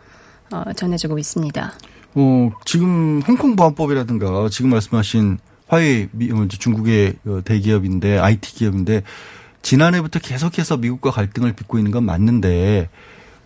어, 0.51 0.63
전해지고 0.75 1.17
있습니다. 1.17 1.73
어, 2.15 2.51
지금 2.65 3.21
홍콩 3.27 3.55
보안법이라든가 3.55 4.49
지금 4.49 4.69
말씀하신 4.71 5.39
화웨이 5.67 6.07
미- 6.11 6.31
어, 6.31 6.47
중국의 6.47 7.15
어, 7.25 7.41
대기업인데 7.43 8.19
IT 8.19 8.53
기업인데 8.55 9.03
지난해부터 9.61 10.19
계속해서 10.19 10.77
미국과 10.77 11.11
갈등을 11.11 11.53
빚고 11.53 11.77
있는 11.77 11.91
건 11.91 12.03
맞는데 12.05 12.89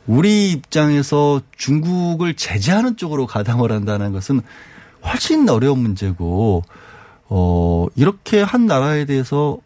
우리 0.07 0.51
입장에서 0.51 1.41
중국을 1.57 2.33
제재하는 2.33 2.97
쪽으로 2.97 3.27
가담을 3.27 3.71
한다는 3.71 4.13
것은 4.13 4.41
훨씬 5.05 5.47
어려운 5.49 5.79
문제고 5.79 6.63
어 7.29 7.85
이렇게 7.95 8.41
한 8.41 8.65
나라에 8.65 9.05
대해서 9.05 9.57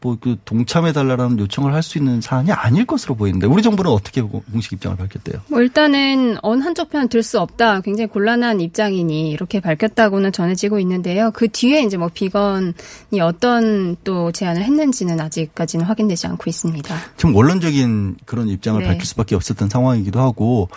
뭐 0.00 0.16
그 0.20 0.36
동참해 0.44 0.92
달라는 0.92 1.38
요청을 1.38 1.74
할 1.74 1.82
수 1.82 1.98
있는 1.98 2.20
사안이 2.20 2.52
아닐 2.52 2.86
것으로 2.86 3.14
보이는데 3.14 3.46
우리 3.46 3.62
정부는 3.62 3.90
어떻게 3.90 4.20
공식 4.22 4.72
입장을 4.72 4.96
밝혔대요? 4.96 5.42
뭐 5.48 5.60
일단은 5.60 6.36
어느 6.42 6.62
한쪽 6.62 6.90
편 6.90 7.08
들 7.08 7.22
수 7.22 7.38
없다. 7.40 7.80
굉장히 7.80 8.08
곤란한 8.08 8.60
입장이니 8.60 9.30
이렇게 9.30 9.60
밝혔다고는 9.60 10.32
전해지고 10.32 10.78
있는데요. 10.80 11.30
그 11.32 11.48
뒤에 11.48 11.82
이제 11.82 11.96
뭐 11.96 12.08
비건이 12.12 13.20
어떤 13.22 13.96
또 14.04 14.30
제안을 14.32 14.62
했는지는 14.62 15.20
아직까지는 15.20 15.84
확인되지 15.86 16.26
않고 16.28 16.48
있습니다. 16.48 16.94
좀 17.16 17.34
원론적인 17.34 18.16
그런 18.26 18.48
입장을 18.48 18.80
네. 18.80 18.86
밝힐 18.86 19.04
수밖에 19.06 19.34
없었던 19.34 19.68
상황이기도 19.68 20.20
하고 20.20 20.68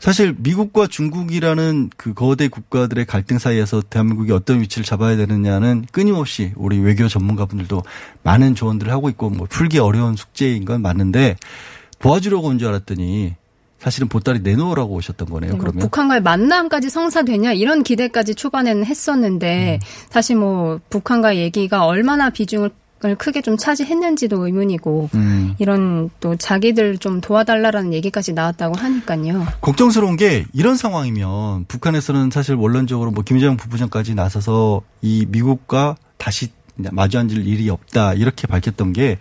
사실 0.00 0.34
미국과 0.38 0.86
중국이라는 0.86 1.90
그 1.96 2.14
거대 2.14 2.48
국가들의 2.48 3.04
갈등 3.04 3.38
사이에서 3.38 3.82
대한민국이 3.82 4.32
어떤 4.32 4.60
위치를 4.62 4.84
잡아야 4.84 5.14
되느냐는 5.16 5.84
끊임없이 5.92 6.52
우리 6.56 6.78
외교 6.78 7.06
전문가분들도 7.06 7.82
많은 8.22 8.54
조언들을 8.54 8.90
하고 8.90 9.10
있고 9.10 9.28
뭐 9.28 9.46
풀기 9.48 9.78
어려운 9.78 10.16
숙제인 10.16 10.64
건 10.64 10.80
맞는데 10.80 11.36
도와주려고 11.98 12.48
온 12.48 12.58
줄 12.58 12.68
알았더니 12.68 13.34
사실은 13.78 14.08
보따리 14.08 14.40
내놓으라고 14.40 14.94
오셨던 14.94 15.28
거네요. 15.30 15.52
뭐 15.52 15.60
그러면 15.60 15.80
북한과의 15.80 16.22
만남까지 16.22 16.90
성사되냐 16.90 17.52
이런 17.52 17.82
기대까지 17.82 18.34
초반에는 18.34 18.84
했었는데 18.84 19.78
사실 20.10 20.36
뭐 20.36 20.80
북한과의 20.90 21.38
얘기가 21.40 21.86
얼마나 21.86 22.28
비중을 22.28 22.70
크게 23.18 23.40
좀 23.42 23.56
차지했는지도 23.56 24.46
의문이고 24.46 25.10
음. 25.14 25.54
이런 25.58 26.10
또 26.20 26.36
자기들 26.36 26.98
좀 26.98 27.20
도와달라라는 27.20 27.92
얘기까지 27.94 28.32
나왔다고 28.34 28.76
하니까요. 28.76 29.46
걱정스러운 29.60 30.16
게 30.16 30.44
이런 30.52 30.76
상황이면 30.76 31.64
북한에서는 31.66 32.30
사실 32.30 32.54
원론적으로 32.54 33.10
뭐 33.10 33.24
김정은 33.24 33.56
부부장까지 33.56 34.14
나서서 34.14 34.82
이 35.00 35.26
미국과 35.28 35.96
다시 36.18 36.52
마주 36.92 37.18
앉을 37.18 37.46
일이 37.46 37.68
없다 37.70 38.14
이렇게 38.14 38.46
밝혔던 38.46 38.92
게 38.92 39.18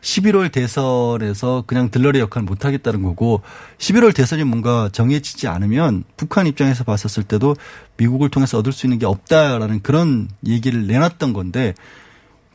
11월 0.00 0.52
대선에서 0.52 1.64
그냥 1.66 1.90
들러리 1.90 2.20
역할을 2.20 2.46
못 2.46 2.64
하겠다는 2.64 3.02
거고 3.02 3.42
11월 3.78 4.14
대선이 4.14 4.44
뭔가 4.44 4.88
정해지지 4.92 5.48
않으면 5.48 6.04
북한 6.16 6.46
입장에서 6.46 6.84
봤었을 6.84 7.24
때도 7.24 7.56
미국을 7.96 8.28
통해서 8.28 8.58
얻을 8.58 8.72
수 8.72 8.86
있는 8.86 8.98
게 8.98 9.06
없다라는 9.06 9.82
그런 9.82 10.28
얘기를 10.46 10.86
내놨던 10.86 11.32
건데 11.32 11.74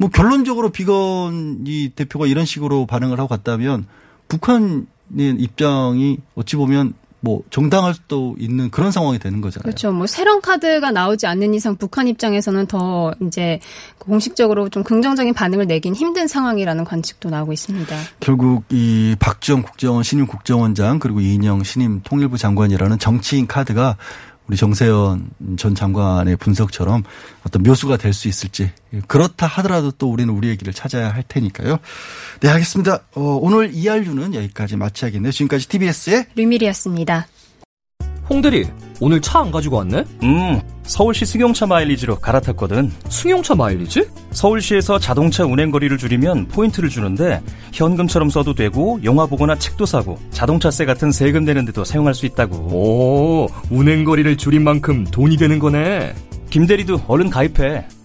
뭐 0.04 0.10
결론적으로 0.10 0.70
비건이 0.70 1.94
대표가 1.96 2.28
이런 2.28 2.44
식으로 2.44 2.86
반응을 2.86 3.20
하고 3.20 3.30
갔다면 3.30 3.86
북한의 4.28 4.86
입장이 5.40 6.18
어찌 6.36 6.58
보면 6.58 6.94
뭐 7.22 7.42
정당할 7.50 7.94
수도 7.94 8.36
있는 8.38 8.70
그런 8.70 8.92
상황이 8.92 9.18
되는 9.18 9.40
거잖아요. 9.40 9.64
그렇죠. 9.64 9.94
뭐 9.94 10.06
새로운 10.06 10.42
카드가 10.42 10.92
나오지 10.92 11.26
않는 11.26 11.54
이상 11.54 11.78
북한 11.78 12.10
입장에서는 12.10 12.66
더 12.66 13.14
이제 13.26 13.62
공식적으로 13.98 14.68
좀 14.68 14.84
긍정적인 14.84 15.34
반응을 15.34 15.68
내긴 15.68 15.96
힘든 15.96 16.28
상황이라는 16.28 16.84
관측도 16.84 17.30
나오고 17.30 17.54
있습니다. 17.54 17.96
결국 18.20 18.66
이 18.72 19.16
박지원 19.22 19.62
국정원 19.62 20.04
신임 20.04 20.28
국정원장 20.28 21.00
그리고 21.00 21.22
이인영 21.22 21.64
신임 21.64 22.02
통일부 22.04 22.38
장관이라는 22.38 23.00
정치인 23.00 23.48
카드가 23.48 23.96
우리 24.48 24.58
정세현 24.58 25.30
전 25.58 25.74
장관의 25.76 26.36
분석처럼 26.38 27.04
어떤 27.46 27.64
묘수가 27.64 27.98
될 27.98 28.14
수 28.14 28.28
있을지 28.28 28.72
그렇다 29.08 29.48
하더라도 29.48 29.92
또 29.92 30.12
우리는 30.12 30.32
우리의 30.34 30.58
길을 30.58 30.74
찾아야 30.74 31.10
할 31.10 31.24
테니까요. 31.28 31.80
네, 32.42 32.50
알겠습니다. 32.50 33.04
어, 33.16 33.22
오늘 33.42 33.74
이알류는 33.74 34.36
여기까지 34.36 34.76
마쳐야겠네요. 34.76 35.32
지금까지 35.32 35.68
TBS의 35.70 36.28
류밀이었습니다. 36.36 37.28
홍대리, 38.30 38.68
오늘 39.04 39.20
차 39.20 39.40
안 39.42 39.52
가지고 39.52 39.78
왔네? 39.78 40.06
음, 40.24 40.62
서울시 40.84 41.26
승용차 41.26 41.66
마일리지로 41.66 42.20
갈아탔거든. 42.20 42.90
승용차 43.10 43.54
마일리지? 43.54 44.08
서울시에서 44.32 44.98
자동차 44.98 45.44
운행 45.44 45.72
거리를 45.72 45.98
줄이면 45.98 46.48
포인트를 46.48 46.88
주는데 46.88 47.42
현금처럼 47.74 48.30
써도 48.30 48.54
되고 48.56 49.02
영화 49.04 49.26
보거나 49.26 49.58
책도 49.60 49.86
사고 49.86 50.18
자동차세 50.32 50.86
같은 50.86 51.12
세금 51.12 51.44
내는 51.44 51.66
데도 51.66 51.84
사용할 51.84 52.14
수 52.14 52.26
있다고. 52.26 52.56
오, 52.56 53.50
운행 53.70 54.06
거리를 54.06 54.38
줄인 54.38 54.64
만큼 54.64 55.04
돈이 55.12 55.36
되는 55.36 55.60
거네. 55.60 56.14
김 56.50 56.66
대리도 56.66 57.02
얼른 57.08 57.30
가입해. 57.30 57.86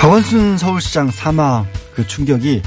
박원순 0.00 0.56
서울시장 0.56 1.10
사망 1.10 1.66
그 1.94 2.06
충격이 2.06 2.62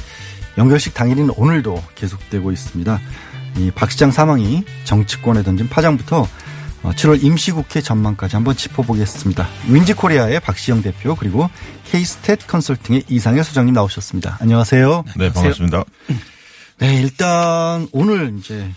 연결식 0.57 0.93
당일인 0.93 1.31
오늘도 1.35 1.83
계속되고 1.95 2.51
있습니다. 2.51 2.99
이 3.57 3.71
박 3.73 3.91
시장 3.91 4.11
사망이 4.11 4.63
정치권에 4.83 5.41
던진 5.43 5.67
파장부터 5.69 6.27
7월 6.83 7.23
임시국회 7.23 7.81
전망까지 7.81 8.35
한번 8.35 8.55
짚어보겠습니다. 8.55 9.47
윈지코리아의 9.67 10.39
박시영 10.41 10.81
대표 10.81 11.15
그리고 11.15 11.49
K스탯 11.91 12.45
컨설팅의 12.47 13.05
이상일 13.09 13.43
소장님 13.43 13.73
나오셨습니다. 13.73 14.37
안녕하세요. 14.41 15.03
네, 15.17 15.31
반갑습니다. 15.31 15.83
네, 16.79 16.95
일단 17.01 17.87
오늘 17.91 18.35
이제 18.37 18.69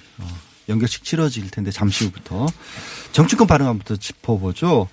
연결식 0.69 1.05
치러질 1.05 1.51
텐데 1.51 1.71
잠시 1.71 2.05
후부터 2.07 2.47
정치권 3.13 3.47
반응부터 3.47 3.97
짚어보죠. 3.97 4.89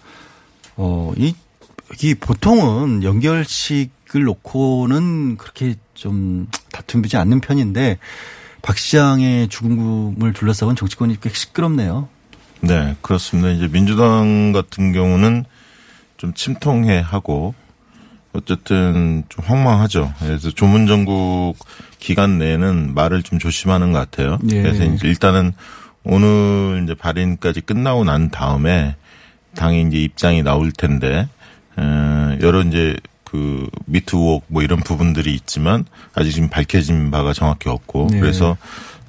어, 0.76 1.14
이, 1.18 1.36
이 2.02 2.16
보통은 2.16 3.04
연결식을 3.04 4.24
놓고는 4.24 5.38
그렇게 5.38 5.76
좀 5.94 6.48
다툼이지 6.72 7.18
않는 7.18 7.42
편인데 7.42 8.00
박 8.62 8.78
시장의 8.78 9.50
죽음을 9.50 10.34
둘러싸은 10.34 10.76
정치권이 10.76 11.20
꽤 11.22 11.30
시끄럽네요. 11.30 12.08
네, 12.62 12.96
그렇습니다. 13.02 13.50
이제 13.50 13.68
민주당 13.68 14.54
같은 14.54 14.94
경우는 14.94 15.44
좀 16.18 16.34
침통해 16.34 17.00
하고 17.00 17.54
어쨌든 18.32 19.24
좀 19.30 19.46
황망하죠. 19.46 20.14
그래서 20.20 20.50
조문정국 20.50 21.58
기간 22.00 22.40
내에는 22.40 22.94
말을 22.94 23.22
좀 23.24 23.38
조심하는 23.38 23.92
것 23.92 24.00
같아요. 24.00 24.40
예. 24.52 24.62
그래서 24.62 24.86
이제 24.86 25.08
일단은 25.08 25.54
오늘 26.04 26.82
이제 26.84 26.96
발의까지 26.96 27.62
끝나고 27.62 28.06
난 28.06 28.30
다음에 28.30 28.96
당의 29.56 29.88
이제 29.88 29.98
입장이 29.98 30.42
나올 30.42 30.72
텐데 30.72 31.28
어, 31.28 31.28
여러 32.42 32.62
이제 32.62 32.96
그 33.24 33.68
미투 33.86 34.18
의혹 34.18 34.46
뭐 34.48 34.62
이런 34.62 34.80
부분들이 34.82 35.34
있지만 35.34 35.86
아직 36.14 36.32
지금 36.32 36.50
밝혀진 36.50 37.10
바가 37.12 37.34
정확히 37.34 37.70
없고 37.70 38.10
네. 38.12 38.20
그래서 38.20 38.58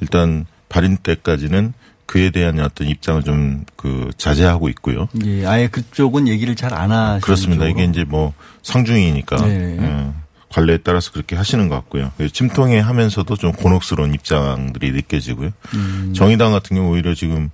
일단 0.01 0.47
발의 0.69 0.99
때까지는 1.03 1.75
그에 2.07 2.31
대한 2.31 2.61
어떤 2.61 2.89
입장을 2.89 3.23
좀 3.23 3.65
그 3.85 4.09
자제하고 4.17 4.71
있고요. 4.71 5.09
예, 5.27 5.45
아예 5.45 5.69
그쪽은 5.69 6.27
얘기를 6.27 6.55
잘 6.57 6.73
안 6.73 6.91
하시는 6.91 7.21
그렇습니다. 7.21 7.67
쪽으로. 7.67 7.83
이게 7.83 7.91
이제 7.91 8.05
뭐 8.05 8.33
상중이니까 8.63 9.37
네. 9.47 9.77
어, 9.79 10.15
관례에 10.49 10.79
따라서 10.79 11.13
그렇게 11.13 11.37
하시는 11.37 11.69
것 11.69 11.75
같고요. 11.75 12.11
침통해 12.33 12.79
하면서도 12.81 13.37
좀 13.37 13.53
곤혹스러운 13.53 14.15
입장들이 14.15 14.93
느껴지고요. 14.93 15.51
음. 15.75 16.15
정의당 16.17 16.53
같은 16.53 16.77
경우 16.77 16.93
오히려 16.95 17.13
지금 17.15 17.51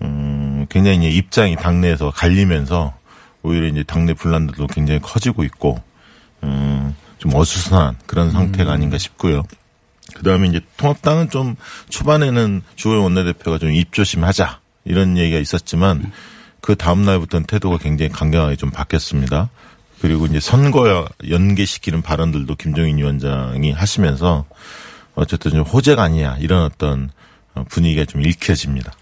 음, 0.00 0.64
굉장히 0.70 0.96
이제 0.96 1.10
입장이 1.10 1.56
당내에서 1.56 2.10
갈리면서 2.10 2.94
오히려 3.46 3.68
이제 3.68 3.82
당내 3.84 4.14
분란들도 4.14 4.66
굉장히 4.68 5.00
커지고 5.00 5.44
있고 5.44 5.80
음, 6.42 6.94
좀 7.18 7.34
어수선한 7.34 7.96
그런 8.06 8.30
상태가 8.32 8.72
아닌가 8.72 8.98
싶고요. 8.98 9.44
그 10.14 10.22
다음에 10.22 10.48
이제 10.48 10.60
통합당은 10.76 11.30
좀 11.30 11.56
초반에는 11.88 12.62
주호영 12.74 13.04
원내대표가 13.04 13.58
좀 13.58 13.70
입조심하자 13.70 14.60
이런 14.84 15.16
얘기가 15.16 15.38
있었지만 15.38 16.12
그 16.60 16.74
다음날부터는 16.74 17.46
태도가 17.46 17.78
굉장히 17.78 18.10
강경하게 18.10 18.56
좀 18.56 18.70
바뀌었습니다. 18.70 19.50
그리고 20.00 20.26
이제 20.26 20.40
선거 20.40 21.08
연계시키는 21.28 22.02
발언들도 22.02 22.54
김종인 22.56 22.98
위원장이 22.98 23.72
하시면서 23.72 24.44
어쨌든 25.14 25.52
좀 25.52 25.60
호재가 25.62 26.02
아니야 26.02 26.36
이런 26.38 26.62
어떤 26.62 27.10
분위기가 27.68 28.04
좀 28.04 28.22
읽혀집니다. 28.22 28.92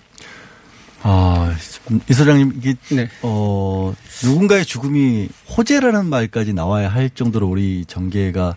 아, 1.07 1.55
이 2.09 2.13
소장님, 2.15 2.55
이게, 2.57 2.75
네. 2.91 3.11
어, 3.21 3.95
누군가의 4.25 4.65
죽음이 4.65 5.29
호재라는 5.55 6.07
말까지 6.07 6.55
나와야 6.55 6.89
할 6.89 7.11
정도로 7.11 7.47
우리 7.47 7.85
정계가 7.85 8.57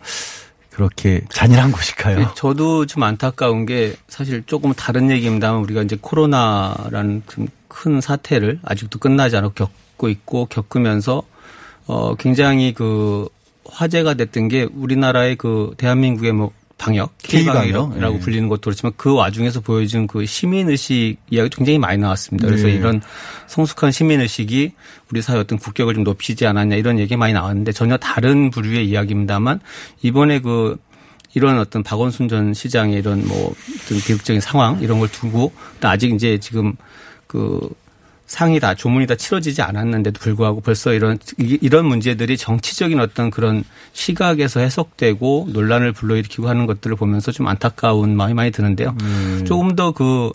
그렇게 0.69 1.25
잔인한 1.29 1.73
곳일까요? 1.73 2.19
네, 2.19 2.27
저도 2.35 2.85
좀 2.85 3.03
안타까운 3.03 3.65
게 3.65 3.95
사실 4.07 4.43
조금 4.45 4.73
다른 4.73 5.11
얘기입니다만 5.11 5.61
우리가 5.63 5.81
이제 5.81 5.97
코로나라는 5.99 7.23
좀큰 7.27 7.99
사태를 7.99 8.59
아직도 8.63 8.99
끝나지 8.99 9.35
않고 9.35 9.53
겪고 9.53 10.07
있고 10.07 10.45
겪으면서 10.45 11.23
어 11.87 12.15
굉장히 12.15 12.73
그 12.73 13.27
화제가 13.65 14.13
됐던 14.13 14.47
게 14.47 14.67
우리나라의 14.71 15.35
그 15.35 15.73
대한민국의 15.77 16.31
뭐 16.31 16.51
방역, 16.77 17.17
K방역, 17.17 17.63
K방역이라고 17.65 18.15
예. 18.15 18.19
불리는 18.19 18.47
것도 18.49 18.61
그렇지만 18.61 18.93
그 18.97 19.13
와중에서 19.13 19.61
보여준 19.61 20.05
그 20.05 20.25
시민의식 20.25 21.17
이야기 21.29 21.49
굉장히 21.49 21.79
많이 21.79 21.97
나왔습니다. 21.97 22.47
그래서 22.47 22.67
네. 22.67 22.73
이런 22.73 23.01
성숙한 23.47 23.91
시민의식이 23.91 24.73
우리 25.11 25.21
사회 25.21 25.39
어떤 25.39 25.57
국격을 25.57 25.95
좀 25.95 26.03
높이지 26.03 26.45
않았냐 26.45 26.75
이런 26.75 26.99
얘기 26.99 27.15
많이 27.15 27.33
나왔는데 27.33 27.71
전혀 27.71 27.97
다른 27.97 28.51
부류의 28.51 28.87
이야기입니다만 28.87 29.59
이번에 30.03 30.39
그 30.39 30.77
이런 31.33 31.59
어떤 31.59 31.83
박원순 31.83 32.29
전 32.29 32.53
시장의 32.53 32.99
이런 32.99 33.27
뭐 33.27 33.53
어떤 33.83 33.97
비극적인 33.99 34.39
상황 34.39 34.79
이런 34.81 34.99
걸 34.99 35.09
두고 35.09 35.51
또 35.79 35.87
아직 35.87 36.13
이제 36.13 36.37
지금 36.39 36.75
그 37.25 37.69
상이 38.27 38.59
다 38.59 38.75
조문이 38.75 39.07
다 39.07 39.15
치러지지 39.15 39.61
않았는데도 39.61 40.19
불구하고 40.19 40.59
벌써 40.61 40.93
이런 40.93 41.17
이- 41.39 41.57
이런 41.61 41.85
문제들이 41.85 42.35
정치적인 42.37 42.99
어떤 42.99 43.31
그런 43.31 43.63
시각에서 43.93 44.59
해석되고 44.59 45.47
논란을 45.51 45.93
불러일으키고 45.93 46.47
하는 46.49 46.65
것들을 46.65 46.95
보면서 46.97 47.31
좀 47.31 47.47
안타까운 47.47 48.15
마음이 48.17 48.33
많이 48.33 48.51
드는데요. 48.51 48.95
조금 49.45 49.75
더그 49.75 50.31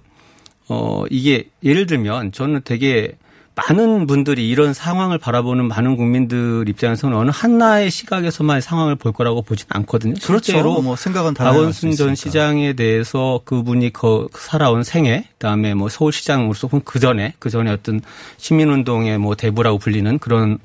어 0.69 1.05
이게 1.11 1.45
예를 1.63 1.87
들면 1.87 2.33
저는 2.33 2.63
되게 2.65 3.13
많은 3.55 4.07
분들이 4.07 4.49
이런 4.49 4.73
상황을 4.73 5.19
바라보는 5.19 5.69
많은 5.69 5.97
국민들 5.97 6.65
입장에서는 6.69 7.17
어느 7.17 7.31
하나의 7.33 7.91
시각에서만 7.91 8.61
상황을 8.61 8.97
볼 8.97 9.13
거라고 9.13 9.43
보진 9.43 9.67
않거든요. 9.71 10.15
그렇죠. 10.23 10.45
실제로 10.45 10.81
뭐 10.81 10.97
생각은 10.97 11.35
박원순 11.35 11.93
수 11.93 11.99
전. 11.99 12.15
시장에 12.15 12.73
대해서 12.73 13.41
그분이 13.45 13.93
그 13.93 14.29
살아온 14.33 14.85
생애, 14.85 15.25
그다음에 15.33 15.75
뭐 15.75 15.89
서울시장으로서 15.89 16.71
그 16.85 16.99
전에 16.99 17.35
그 17.39 17.51
전에 17.51 17.71
어떤 17.71 18.01
시민운동의 18.39 19.19
뭐 19.19 19.35
대부라고 19.35 19.79
불리는 19.79 20.19
그런 20.19 20.59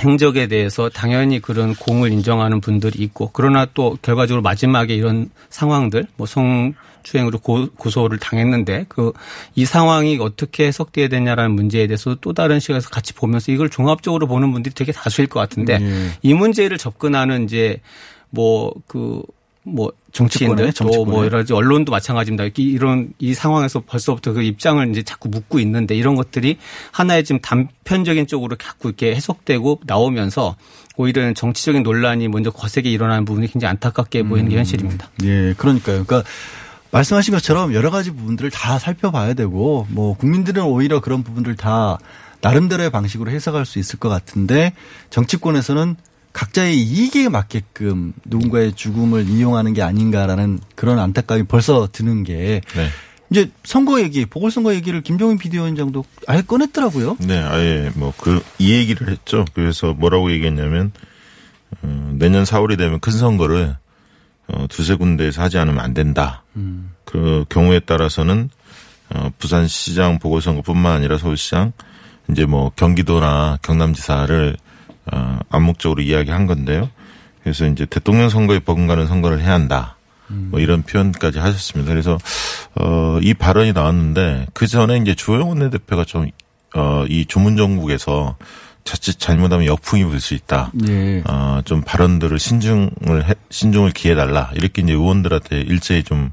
행적에 0.00 0.46
대해서 0.46 0.88
당연히 0.88 1.40
그런 1.40 1.74
공을 1.74 2.12
인정하는 2.12 2.60
분들이 2.60 3.02
있고 3.02 3.30
그러나 3.32 3.66
또 3.74 3.98
결과적으로 4.02 4.42
마지막에 4.42 4.94
이런 4.94 5.30
상황들 5.50 6.06
뭐 6.16 6.26
성추행으로 6.26 7.40
고, 7.40 7.68
고소를 7.76 8.18
당했는데 8.18 8.86
그 8.88 9.12
이 9.54 9.64
상황이 9.64 10.18
어떻게 10.20 10.66
해석돼야 10.66 11.08
되냐라는 11.08 11.52
문제에 11.52 11.86
대해서 11.86 12.16
또 12.20 12.32
다른 12.32 12.60
시각에서 12.60 12.90
같이 12.90 13.12
보면서 13.12 13.50
이걸 13.52 13.68
종합적으로 13.68 14.26
보는 14.26 14.52
분들이 14.52 14.74
되게 14.74 14.92
다수일 14.92 15.28
것 15.28 15.40
같은데 15.40 15.78
예. 15.80 16.12
이 16.22 16.34
문제를 16.34 16.78
접근하는 16.78 17.44
이제 17.44 17.80
뭐그뭐 18.30 19.92
정치인들. 20.18 20.72
또뭐 21.06 21.24
여러 21.24 21.38
가지 21.38 21.52
언론도 21.52 21.90
마찬가지입니다. 21.92 22.44
이- 22.46 22.52
이런 22.62 23.10
이 23.18 23.34
상황에서 23.34 23.80
벌써부터 23.80 24.32
그 24.32 24.42
입장을 24.42 24.88
이제 24.90 25.02
자꾸 25.02 25.28
묻고 25.28 25.58
있는데 25.60 25.94
이런 25.94 26.14
것들이 26.16 26.58
하나의 26.92 27.24
지금 27.24 27.40
단편적인 27.40 28.26
쪽으로 28.26 28.56
자꾸 28.56 28.88
이렇게 28.88 29.14
해석되고 29.14 29.80
나오면서 29.86 30.56
오히려 30.96 31.32
정치적인 31.32 31.82
논란이 31.84 32.28
먼저 32.28 32.50
거세게 32.50 32.90
일어나는 32.90 33.24
부분이 33.24 33.46
굉장히 33.52 33.70
안타깝게 33.70 34.24
보이는 34.24 34.48
게 34.50 34.56
현실입니다. 34.56 35.10
예, 35.24 35.54
그러니까요. 35.56 36.04
그러니까 36.04 36.24
말씀하신 36.90 37.34
것처럼 37.34 37.74
여러 37.74 37.90
가지 37.90 38.10
부분들을 38.10 38.50
다 38.50 38.78
살펴봐야 38.78 39.34
되고 39.34 39.86
뭐 39.90 40.16
국민들은 40.16 40.62
오히려 40.64 41.00
그런 41.00 41.22
부분들 41.22 41.54
다 41.56 41.98
나름대로의 42.40 42.90
방식으로 42.90 43.30
해석할 43.30 43.66
수 43.66 43.78
있을 43.78 43.98
것 43.98 44.08
같은데 44.08 44.72
정치권에서는 45.10 45.96
각자의 46.38 46.80
이익에 46.80 47.28
맞게끔 47.28 48.12
누군가의 48.24 48.74
죽음을 48.74 49.28
이용하는 49.28 49.72
게 49.74 49.82
아닌가라는 49.82 50.60
그런 50.76 51.00
안타까움이 51.00 51.46
벌써 51.48 51.88
드는 51.90 52.22
게 52.22 52.60
네. 52.76 52.88
이제 53.30 53.50
선거 53.64 54.00
얘기, 54.00 54.24
보궐선거 54.24 54.72
얘기를 54.72 55.02
김종인 55.02 55.36
비대위원장도 55.36 56.04
아예 56.28 56.42
꺼냈더라고요. 56.42 57.16
네, 57.20 57.38
아예 57.40 57.90
뭐 57.96 58.12
그 58.16 58.40
이 58.60 58.72
얘기를 58.72 59.08
했죠. 59.08 59.44
그래서 59.52 59.92
뭐라고 59.94 60.30
얘기했냐면 60.30 60.92
어, 61.82 62.12
내년 62.16 62.44
4월이 62.44 62.78
되면 62.78 63.00
큰 63.00 63.12
선거를 63.12 63.74
어, 64.46 64.66
두세 64.68 64.94
군데에서 64.94 65.42
하지 65.42 65.58
않으면 65.58 65.80
안 65.80 65.92
된다. 65.92 66.44
음. 66.54 66.92
그 67.04 67.44
경우에 67.48 67.80
따라서는 67.80 68.48
어, 69.10 69.30
부산시장 69.38 70.20
보궐선거뿐만 70.20 70.92
아니라 70.92 71.18
서울시장 71.18 71.72
이제 72.30 72.46
뭐 72.46 72.70
경기도나 72.76 73.58
경남지사를 73.62 74.56
어, 75.12 75.38
암묵적으로 75.50 76.02
이야기한 76.02 76.46
건데요. 76.46 76.90
그래서 77.42 77.66
이제 77.66 77.86
대통령 77.86 78.28
선거에 78.28 78.58
버금가는 78.60 79.06
선거를 79.06 79.40
해야 79.40 79.52
한다. 79.54 79.96
뭐 80.30 80.60
이런 80.60 80.82
표현까지 80.82 81.38
하셨습니다. 81.38 81.90
그래서 81.90 82.18
어, 82.74 83.18
이 83.22 83.32
발언이 83.32 83.72
나왔는데 83.72 84.46
그 84.52 84.66
전에 84.66 84.98
이제 84.98 85.14
주호영 85.14 85.48
원내대표가 85.48 86.04
좀 86.04 86.28
어, 86.76 87.04
이 87.08 87.24
조문 87.24 87.56
정국에서 87.56 88.36
자칫 88.84 89.18
잘못하면 89.18 89.64
역풍이 89.66 90.04
불 90.04 90.20
수 90.20 90.34
있다. 90.34 90.70
예. 90.86 91.22
어, 91.26 91.62
좀 91.64 91.80
발언들을 91.82 92.38
신중을 92.38 93.26
해, 93.26 93.34
신중을 93.48 93.92
기해달라. 93.92 94.50
이렇게 94.54 94.82
이제 94.82 94.92
의원들한테 94.92 95.60
일제히 95.62 96.02
좀 96.02 96.30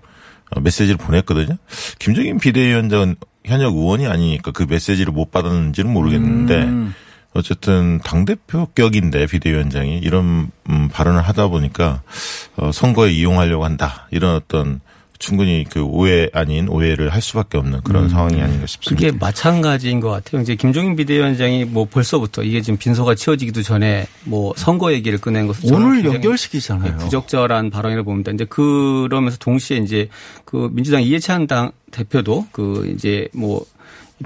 어, 0.52 0.60
메시지를 0.60 0.98
보냈거든요. 0.98 1.56
김정인 1.98 2.38
비대위원장은 2.38 3.16
현역 3.46 3.76
의원이 3.76 4.08
아니니까 4.08 4.52
그 4.52 4.66
메시지를 4.68 5.14
못 5.14 5.32
받았는지는 5.32 5.92
모르겠는데 5.92 6.64
음. 6.64 6.94
어쨌든 7.36 8.00
당대표 8.00 8.66
격인데 8.68 9.28
비대위원장이 9.28 10.00
이런 10.00 10.50
음, 10.70 10.90
발언을 10.92 11.22
하다 11.22 11.50
보니까 11.50 12.02
어, 12.56 12.72
선거에 12.72 13.12
이용하려고 13.12 13.66
한다. 13.66 14.08
이런 14.10 14.36
어떤 14.36 14.80
충분히 15.20 15.66
그 15.70 15.82
오해 15.82 16.30
아닌 16.34 16.70
오해를 16.70 17.10
할 17.10 17.22
수밖에 17.22 17.58
없는 17.58 17.82
그런 17.82 18.04
음. 18.04 18.10
상황이 18.10 18.42
아닌가 18.42 18.66
싶습니다. 18.66 19.08
그게 19.08 19.18
마찬가지인 19.18 20.00
것 20.00 20.10
같아요. 20.10 20.42
이제 20.42 20.56
김종인 20.56 20.96
비대위원장이 20.96 21.66
뭐 21.66 21.86
벌써부터 21.86 22.44
이게 22.44 22.62
지금 22.62 22.78
빈소가 22.78 23.16
치워지기도 23.16 23.64
전에 23.64 24.08
뭐 24.24 24.54
선거 24.56 24.94
얘기를 24.94 25.20
꺼낸 25.20 25.48
것은 25.48 25.74
오늘 25.74 25.96
굉장히 25.96 26.16
연결식이잖아요. 26.16 26.98
부적절한 26.98 27.70
발언이라고 27.70 28.06
봅니다. 28.06 28.32
이제 28.32 28.46
그러면서 28.46 29.38
동시에 29.38 29.78
이제 29.78 30.10
그 30.46 30.70
민주당 30.72 31.02
이해찬 31.02 31.48
당 31.48 31.72
대표도 31.92 32.48
그 32.52 32.94
이제 32.96 33.28
뭐 33.34 33.66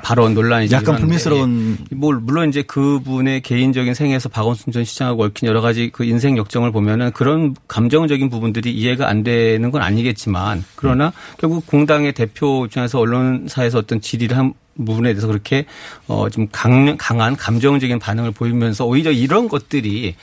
발언 0.04 0.36
논란이 0.36 0.70
약간 0.72 0.98
불미스러운 0.98 1.78
뭐 1.92 2.14
물론 2.14 2.50
이제 2.50 2.62
그분의 2.62 3.42
개인적인 3.42 3.96
생애에서 3.96 4.30
박원순 4.30 4.72
전 4.72 4.84
시장하고 4.84 5.24
얽힌 5.24 5.48
여러 5.48 5.62
가지 5.62 5.90
그 5.92 6.04
인생 6.04 6.38
역정을 6.38 6.72
보면은 6.72 7.12
그런 7.12 7.56
감정적인 7.68 8.30
부분들이 8.30 8.72
이해가 8.72 9.10
안 9.10 9.24
되는 9.24 9.72
건 9.72 9.82
아니겠지만 9.82 10.64
그러나 10.76 11.12
결국 11.38 11.66
공당의 11.66 12.14
대표 12.14 12.66
입장에서 12.66 13.00
언론사에서 13.00 13.80
어떤 13.80 14.00
질의를 14.00 14.38
한 14.38 14.54
부분에 14.78 15.14
대해서 15.14 15.28
그렇게 15.28 15.66
어좀 16.08 16.48
강한 16.52 17.36
감정적인 17.36 18.00
반응을 18.00 18.32
보이면서 18.32 18.86
오히려 18.86 19.12
이런 19.12 19.50
것들이 19.50 20.16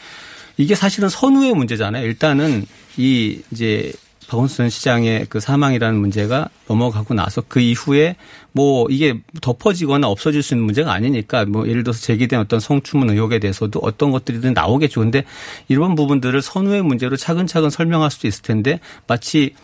이게 0.56 0.74
사실은 0.74 1.08
선후의 1.08 1.54
문제잖아요. 1.54 2.06
일단은 2.06 2.66
이 2.96 3.40
이제 3.50 3.92
박원순 4.28 4.70
시장의 4.70 5.26
그 5.28 5.40
사망이라는 5.40 5.98
문제가 5.98 6.48
넘어가고 6.68 7.14
나서 7.14 7.42
그 7.46 7.60
이후에 7.60 8.16
뭐 8.52 8.86
이게 8.90 9.20
덮어지거나 9.40 10.08
없어질 10.08 10.42
수 10.42 10.54
있는 10.54 10.64
문제가 10.64 10.92
아니니까 10.92 11.44
뭐 11.44 11.68
예를 11.68 11.84
들어서 11.84 12.00
제기된 12.00 12.40
어떤 12.40 12.58
성추문 12.58 13.10
의혹에 13.10 13.38
대해서도 13.38 13.80
어떤 13.82 14.10
것들이든 14.10 14.54
나오겠죠. 14.54 15.00
근데 15.00 15.24
이런 15.68 15.94
부분들을 15.94 16.42
선후의 16.42 16.82
문제로 16.82 17.16
차근차근 17.16 17.70
설명할 17.70 18.10
수도 18.10 18.26
있을 18.26 18.42
텐데 18.42 18.80
마치 19.06 19.54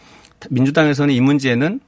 민주당에서는 0.51 1.13
이 1.15 1.21
문제는 1.21 1.81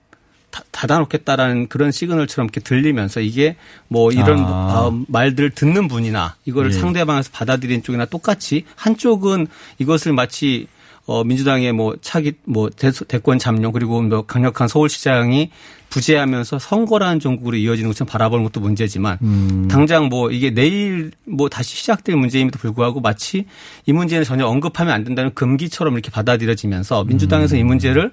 닫아놓겠다라는 0.70 1.68
그런 1.68 1.90
시그널처럼 1.90 2.46
이렇게 2.46 2.60
들리면서 2.60 3.20
이게 3.20 3.56
뭐 3.88 4.12
이런 4.12 4.38
아. 4.46 4.90
말들을 5.08 5.50
듣는 5.50 5.88
분이나 5.88 6.36
이거를 6.44 6.72
예. 6.72 6.74
상대방에서 6.74 7.30
받아들인 7.32 7.82
쪽이나 7.82 8.04
똑같이 8.04 8.64
한쪽은 8.76 9.48
이것을 9.78 10.12
마치 10.12 10.68
어 11.06 11.22
민주당의 11.22 11.72
뭐 11.72 11.96
차기 12.00 12.32
뭐 12.44 12.70
대권 12.70 13.38
잠룡 13.38 13.72
그리고 13.72 14.00
뭐 14.02 14.22
강력한 14.22 14.68
서울시장이 14.68 15.50
부재하면서 15.90 16.58
선거라는 16.58 17.20
종국으로 17.20 17.56
이어지는 17.56 17.90
것처럼 17.90 18.08
바라보는 18.08 18.42
것도 18.44 18.60
문제지만 18.60 19.18
음. 19.22 19.68
당장 19.70 20.08
뭐 20.08 20.30
이게 20.30 20.50
내일 20.50 21.12
뭐 21.24 21.48
다시 21.48 21.76
시작될 21.76 22.16
문제임에도 22.16 22.58
불구하고 22.58 23.00
마치 23.00 23.46
이 23.86 23.92
문제는 23.92 24.24
전혀 24.24 24.46
언급하면 24.46 24.92
안 24.92 25.04
된다는 25.04 25.32
금기처럼 25.34 25.94
이렇게 25.94 26.10
받아들여지면서 26.10 27.04
민주당에서 27.04 27.56
음. 27.56 27.60
이 27.60 27.64
문제를 27.64 28.10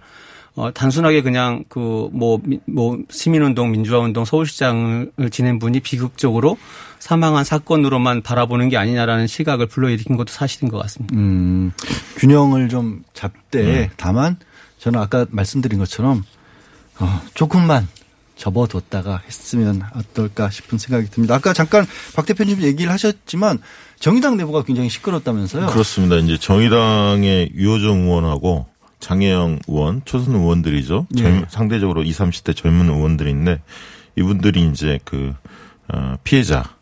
어, 0.55 0.69
단순하게 0.73 1.21
그냥 1.21 1.63
그, 1.69 2.09
뭐, 2.11 2.41
뭐, 2.65 2.97
시민운동, 3.09 3.71
민주화운동, 3.71 4.25
서울시장을 4.25 5.29
지낸 5.31 5.59
분이 5.59 5.79
비극적으로 5.79 6.57
사망한 7.01 7.43
사건으로만 7.43 8.21
바라보는 8.21 8.69
게 8.69 8.77
아니냐라는 8.77 9.25
시각을 9.25 9.65
불러일으킨 9.65 10.17
것도 10.17 10.31
사실인 10.31 10.69
것 10.69 10.77
같습니다. 10.83 11.15
음, 11.15 11.71
균형을 12.17 12.69
좀 12.69 13.03
잡되 13.13 13.63
네. 13.63 13.89
다만 13.97 14.37
저는 14.77 14.99
아까 14.99 15.25
말씀드린 15.31 15.79
것처럼 15.79 16.23
어, 16.99 17.21
조금만 17.33 17.87
접어뒀다가 18.35 19.23
했으면 19.25 19.81
어떨까 19.95 20.51
싶은 20.51 20.77
생각이 20.77 21.09
듭니다. 21.09 21.33
아까 21.33 21.53
잠깐 21.53 21.87
박 22.15 22.27
대표님 22.27 22.61
얘기를 22.61 22.91
하셨지만 22.91 23.57
정의당 23.99 24.37
내부가 24.37 24.63
굉장히 24.63 24.89
시끄럽다면서요? 24.89 25.67
그렇습니다. 25.67 26.17
이제 26.17 26.37
정의당의 26.37 27.53
유호정 27.55 28.01
의원하고 28.01 28.67
장혜영 28.99 29.59
의원, 29.67 30.03
초선 30.05 30.35
의원들이죠. 30.35 31.07
네. 31.09 31.23
젊, 31.23 31.45
상대적으로 31.49 32.03
20, 32.03 32.21
30대 32.21 32.55
젊은 32.55 32.89
의원들인데 32.89 33.59
이분들이 34.17 34.69
이제 34.71 34.99
그 35.03 35.33
어, 35.91 36.15
피해자 36.23 36.79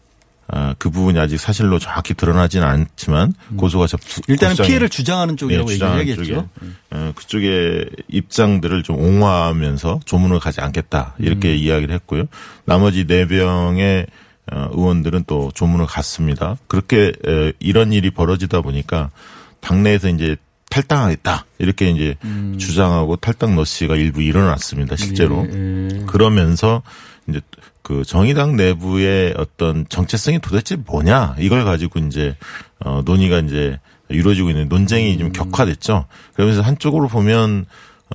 아, 0.52 0.74
그 0.80 0.90
부분이 0.90 1.20
아직 1.20 1.38
사실로 1.38 1.78
정확히 1.78 2.16
드러나지는 2.16 2.66
않지만 2.66 3.34
음. 3.52 3.58
고소가 3.58 3.86
접수 3.86 4.22
일단은 4.28 4.56
피해를 4.56 4.90
주장하는 4.90 5.38
쪽이라고 5.38 5.68
네, 5.68 5.74
얘기하겠죠. 5.76 6.24
쪽에, 6.24 6.46
어, 6.90 7.12
그쪽의 7.16 7.90
입장들을 8.08 8.82
좀 8.82 8.98
옹호하면서 8.98 10.00
조문을 10.06 10.40
가지 10.40 10.60
않겠다 10.62 11.16
이렇게 11.20 11.52
음. 11.52 11.56
이야기를 11.56 11.94
했고요. 11.96 12.26
나머지 12.66 13.06
네 13.06 13.26
명의 13.26 14.08
어, 14.52 14.70
의원들은 14.72 15.26
또 15.28 15.52
조문을 15.54 15.86
갔습니다. 15.86 16.58
그렇게 16.68 17.12
이런 17.60 17.94
일이 17.94 18.10
벌어지다 18.10 18.62
보니까 18.62 19.12
당내에서 19.60 20.10
이제 20.10 20.36
탈당하겠다 20.72 21.46
이렇게 21.58 21.90
이제 21.90 22.16
음. 22.24 22.56
주장하고 22.60 23.16
탈당 23.18 23.56
러시가 23.56 23.96
일부 23.96 24.22
일어났습니다 24.22 24.96
실제로 24.96 25.48
예, 25.52 25.90
예. 25.92 26.06
그러면서 26.06 26.84
이제 27.30 27.42
그 27.82 28.04
정의당 28.06 28.56
내부의 28.56 29.34
어떤 29.38 29.88
정체성이 29.90 30.40
도대체 30.40 30.76
뭐냐 30.76 31.36
이걸 31.40 31.64
가지고 31.64 32.00
이제 32.00 32.36
어 32.80 33.02
논의가 33.06 33.40
이제 33.40 33.80
이루어지고 34.10 34.50
있는 34.50 34.68
논쟁이 34.70 35.18
좀 35.18 35.28
음. 35.28 35.32
격화됐죠 35.32 36.06
그러면서 36.34 36.62
한쪽으로 36.62 37.08
보면 37.08 37.66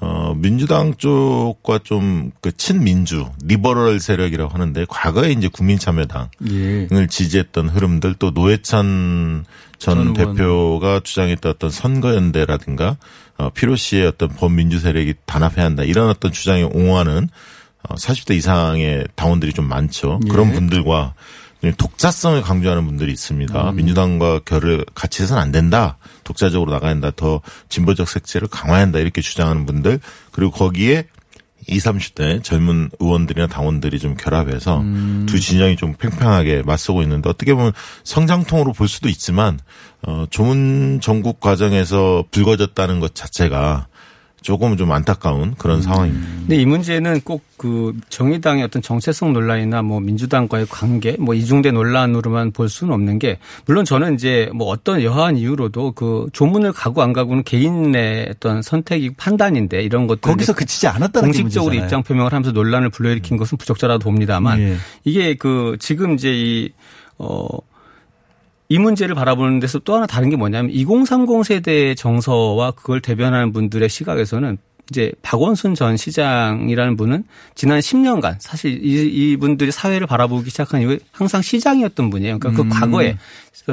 어, 0.01 0.35
민주당 0.37 0.95
쪽과 0.95 1.79
좀 1.85 2.33
그 2.41 2.55
친민주, 2.57 3.27
리버럴 3.45 4.01
세력이라고 4.01 4.53
하는데 4.53 4.85
과거에 4.89 5.33
이제 5.33 5.49
국민참여당을 5.49 6.29
예. 6.51 7.07
지지했던 7.09 7.69
흐름들 7.71 8.17
또 8.19 8.31
노회찬 8.31 9.45
전, 9.79 10.15
전 10.15 10.15
대표가 10.15 11.01
주장했던 11.03 11.53
어떤 11.53 11.71
선거연대라든가 11.71 12.97
어, 13.39 13.51
피로 13.51 13.77
씨의 13.77 14.07
어떤 14.07 14.29
범민주 14.29 14.79
세력이 14.79 15.15
단합해야 15.27 15.65
한다 15.65 15.85
이런 15.85 16.09
어떤 16.09 16.33
주장에 16.33 16.63
옹호하는 16.63 17.29
어, 17.29 17.64
40대 17.91 18.35
이상의 18.37 19.07
당원들이 19.15 19.53
좀 19.53 19.69
많죠. 19.69 20.21
예. 20.25 20.29
그런 20.29 20.53
분들과 20.53 21.15
독자성을 21.73 22.43
강조하는 22.43 22.85
분들이 22.85 23.13
있습니다. 23.13 23.71
음. 23.71 23.77
민주당과 23.77 24.41
결을 24.41 24.85
같이 24.95 25.23
해서는 25.23 25.41
안 25.41 25.53
된다. 25.53 25.97
독자적으로 26.25 26.73
나가야 26.73 26.91
한다. 26.91 27.11
더 27.15 27.41
진보적 27.69 28.09
색채를 28.09 28.49
강화해야 28.49 28.83
한다. 28.83 28.99
이렇게 28.99 29.23
주장하는 29.23 29.65
분들. 29.65 30.01
그리고 30.31 30.51
거기에 30.51 31.07
20, 31.67 31.93
30대 31.93 32.43
젊은 32.43 32.91
의원들이나 32.99 33.47
당원들이 33.47 33.99
좀 33.99 34.15
결합해서 34.15 34.81
음. 34.81 35.25
두 35.27 35.41
진영이 35.41 35.77
좀 35.77 35.95
팽팽하게 35.95 36.63
맞서고 36.63 37.01
있는데 37.03 37.31
어떻게 37.31 37.55
보면 37.55 37.73
성장통으로 38.05 38.73
볼 38.73 38.87
수도 38.87 39.09
있지만 39.09 39.59
어 40.03 40.27
좋은 40.29 41.01
전국 41.01 41.41
과정에서 41.41 42.25
불거졌다는 42.31 43.01
것 43.01 43.15
자체가 43.15 43.87
조금 44.45 44.77
좀 44.77 44.93
안타까운 44.93 45.55
그런 45.57 45.79
음. 45.79 45.83
상황입니다. 45.83 46.27
근데 46.41 46.57
이 46.57 46.67
문제는 46.67 47.21
꼭 47.23 47.55
그 47.65 47.95
정의당의 48.11 48.63
어떤 48.65 48.83
정체성 48.83 49.33
논란이나 49.33 49.81
뭐 49.81 49.99
민주당과의 49.99 50.67
관계 50.69 51.17
뭐 51.19 51.35
이중대 51.35 51.71
논란으로만 51.71 52.53
볼 52.53 52.69
수는 52.69 52.93
없는 52.93 53.19
게 53.19 53.39
물론 53.65 53.87
저는 53.87 54.17
이제 54.17 54.51
뭐 54.53 54.67
어떤 54.67 55.03
여하한 55.03 55.39
이유로도 55.39 55.93
그 55.93 56.27
조문을 56.35 56.75
가고 56.75 57.01
안 57.01 57.15
가고는 57.15 57.43
개인의 57.45 58.29
어떤 58.31 58.61
선택이 58.61 59.15
판단인데 59.15 59.83
이런 59.83 60.07
것들 60.07 60.31
거기서 60.31 60.55
그치지 60.55 60.89
않았다는 60.89 61.33
공식적으로 61.33 61.75
입장 61.75 62.03
표명을 62.03 62.33
하면서 62.33 62.53
논란을 62.53 62.91
불러일으킨 62.91 63.39
것은 63.39 63.57
부적절하다고 63.57 64.05
봅니다만 64.05 64.61
예. 64.61 64.77
이게 65.05 65.35
그 65.37 65.79
지금 65.81 66.13
이제 66.15 66.31
이 66.35 66.73
어 67.17 67.47
이 68.75 68.79
문제를 68.81 69.15
바라보는 69.15 69.61
데서 69.61 69.79
또 69.79 69.95
하나 69.95 70.05
다른 70.05 70.31
게 70.31 70.37
뭐냐면 70.37 70.73
2030 70.73 71.45
세대의 71.45 71.95
정서와 71.95 72.73
그걸 72.73 73.01
대변하는 73.01 73.53
분들의 73.53 73.89
시각에서는 73.89 74.59
이제 74.91 75.13
박원순 75.23 75.75
전 75.75 75.97
시장이라는 75.97 76.97
분은 76.97 77.25
지난 77.55 77.81
10년간 77.81 78.37
사실 78.39 78.85
이, 78.85 79.33
이분들이 79.33 79.73
사회를 79.73 80.07
바라보기 80.07 80.51
시작한 80.51 80.83
이후에 80.83 80.99
항상 81.11 81.41
시장이었던 81.41 82.11
분이에요. 82.11 82.39
그러니까 82.39 82.63
그 82.63 82.69
음. 82.69 82.71
그 82.71 82.79
과거에 82.79 83.17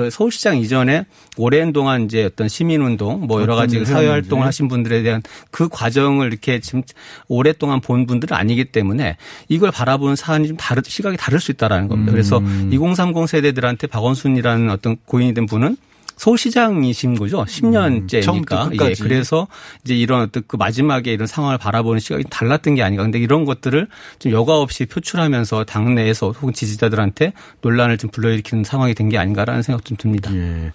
서울시장 0.09 0.57
이전에 0.57 1.05
오랜 1.35 1.73
동안 1.73 2.03
이제 2.03 2.23
어떤 2.23 2.47
시민운동 2.47 3.27
뭐 3.27 3.41
여러 3.41 3.55
가지 3.55 3.83
사회 3.83 4.07
활동을 4.07 4.45
하신 4.45 4.69
분들에 4.69 5.01
대한 5.01 5.21
그 5.49 5.67
과정을 5.67 6.27
이렇게 6.27 6.59
지금 6.59 6.81
오랫동안 7.27 7.81
본 7.81 8.05
분들은 8.05 8.35
아니기 8.35 8.65
때문에 8.65 9.17
이걸 9.49 9.71
바라보는 9.71 10.15
사안이 10.15 10.47
좀 10.47 10.57
다른 10.57 10.81
시각이 10.85 11.17
다를 11.17 11.39
수 11.41 11.51
있다라는 11.51 11.89
겁니다. 11.89 12.11
그래서 12.11 12.41
2030 12.71 13.17
음. 13.17 13.27
세대들한테 13.27 13.87
박원순이라는 13.87 14.69
어떤 14.69 14.95
고인이 15.05 15.33
된 15.33 15.45
분은 15.45 15.75
서울시장이신 16.21 17.15
거죠. 17.15 17.43
10년째니까. 17.45 18.67
음, 18.67 18.77
예. 18.79 18.93
그래서 19.01 19.47
이제 19.83 19.95
이런 19.95 20.21
어떤 20.21 20.43
그 20.45 20.55
마지막에 20.55 21.11
이런 21.11 21.25
상황을 21.25 21.57
바라보는 21.57 21.99
시각이 21.99 22.25
달랐던 22.29 22.75
게 22.75 22.83
아닌가. 22.83 23.01
근데 23.01 23.17
이런 23.17 23.43
것들을 23.43 23.87
좀 24.19 24.31
여과 24.31 24.59
없이 24.59 24.85
표출하면서 24.85 25.63
당내에서 25.63 26.29
혹은 26.31 26.53
지지자들한테 26.53 27.33
논란을 27.61 27.97
좀 27.97 28.11
불러일으키는 28.11 28.63
상황이 28.63 28.93
된 28.93 29.11
게 29.11 29.17
아닌가라는 29.17 29.61
생각 29.61 29.83
좀 29.83 29.97
듭니다. 29.97 30.33
예. 30.33 30.71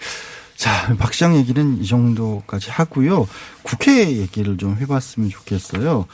자, 0.57 0.95
박 0.99 1.15
시장 1.15 1.37
얘기는 1.37 1.81
이 1.81 1.87
정도까지 1.87 2.71
하고요. 2.71 3.27
국회 3.63 4.11
얘기를 4.19 4.59
좀 4.59 4.77
해봤으면 4.79 5.31
좋겠어요. 5.31 6.07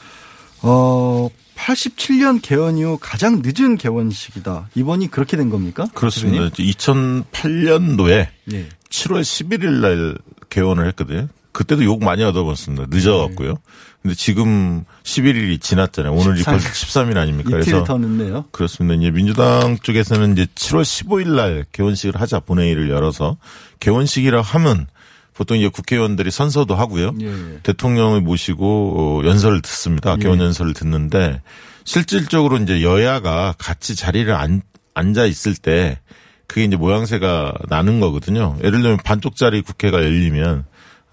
어, 0.63 1.29
87년 1.55 2.41
개원 2.41 2.77
이후 2.77 2.97
가장 2.99 3.41
늦은 3.43 3.77
개원식이다. 3.77 4.69
이번이 4.75 5.07
그렇게 5.09 5.37
된 5.37 5.49
겁니까? 5.49 5.87
그렇습니다. 5.93 6.49
대표님? 6.49 6.71
2008년도에 6.73 8.27
예. 8.53 8.69
7월 8.89 9.21
11일 9.21 9.81
날 9.81 10.17
개원을 10.49 10.87
했거든요. 10.87 11.27
그때도 11.51 11.83
욕 11.85 12.03
많이 12.03 12.23
얻어봤습니다. 12.23 12.87
늦어갖고요. 12.89 13.49
네. 13.49 13.55
근데 14.01 14.15
지금 14.15 14.83
11일이 15.03 15.61
지났잖아요. 15.61 16.11
오늘이 16.11 16.39
13, 16.39 16.53
벌써 16.53 16.69
13일 16.69 17.17
아닙니까? 17.17 17.51
그래서 17.51 17.83
더 17.83 17.97
늦네요. 17.97 18.45
그렇습니다. 18.51 18.99
이제 18.99 19.11
민주당 19.11 19.77
쪽에서는 19.81 20.33
이제 20.33 20.45
7월 20.55 20.81
15일 20.81 21.29
날 21.29 21.65
개원식을 21.71 22.19
하자 22.19 22.41
본회의를 22.41 22.89
열어서 22.89 23.37
개원식이라 23.79 24.41
하면 24.41 24.87
보통 25.33 25.57
이제 25.57 25.67
국회의원들이 25.67 26.31
선서도 26.31 26.75
하고요. 26.75 27.13
예. 27.21 27.59
대통령을 27.63 28.21
모시고 28.21 29.21
어, 29.23 29.27
연설을 29.27 29.61
듣습니다. 29.61 30.15
예. 30.17 30.21
개원 30.21 30.39
연설을 30.39 30.73
듣는데 30.73 31.41
실질적으로 31.85 32.57
이제 32.57 32.81
여야가 32.81 33.55
같이 33.57 33.95
자리를 33.95 34.33
앉, 34.33 34.61
앉아 34.93 35.25
있을 35.25 35.55
때 35.55 35.99
그게 36.47 36.63
이제 36.65 36.75
모양새가 36.75 37.53
나는 37.67 37.99
거거든요. 37.99 38.57
예를 38.63 38.81
들면 38.81 38.97
반쪽짜리 39.03 39.61
국회가 39.61 40.03
열리면 40.03 40.65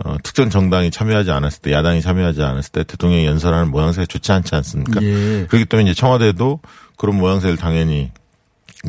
어, 0.04 0.16
특정 0.22 0.48
정당이 0.48 0.90
참여하지 0.90 1.30
않았을 1.30 1.60
때, 1.60 1.72
야당이 1.72 2.00
참여하지 2.00 2.42
않았을 2.42 2.72
때 2.72 2.84
대통령이 2.84 3.26
연설하는 3.26 3.70
모양새가 3.70 4.06
좋지 4.06 4.32
않지 4.32 4.54
않습니까? 4.54 5.02
예. 5.02 5.46
그렇기 5.48 5.66
때문에 5.66 5.90
이제 5.90 5.98
청와대도 5.98 6.60
그런 6.96 7.18
모양새를 7.18 7.56
당연히 7.58 8.10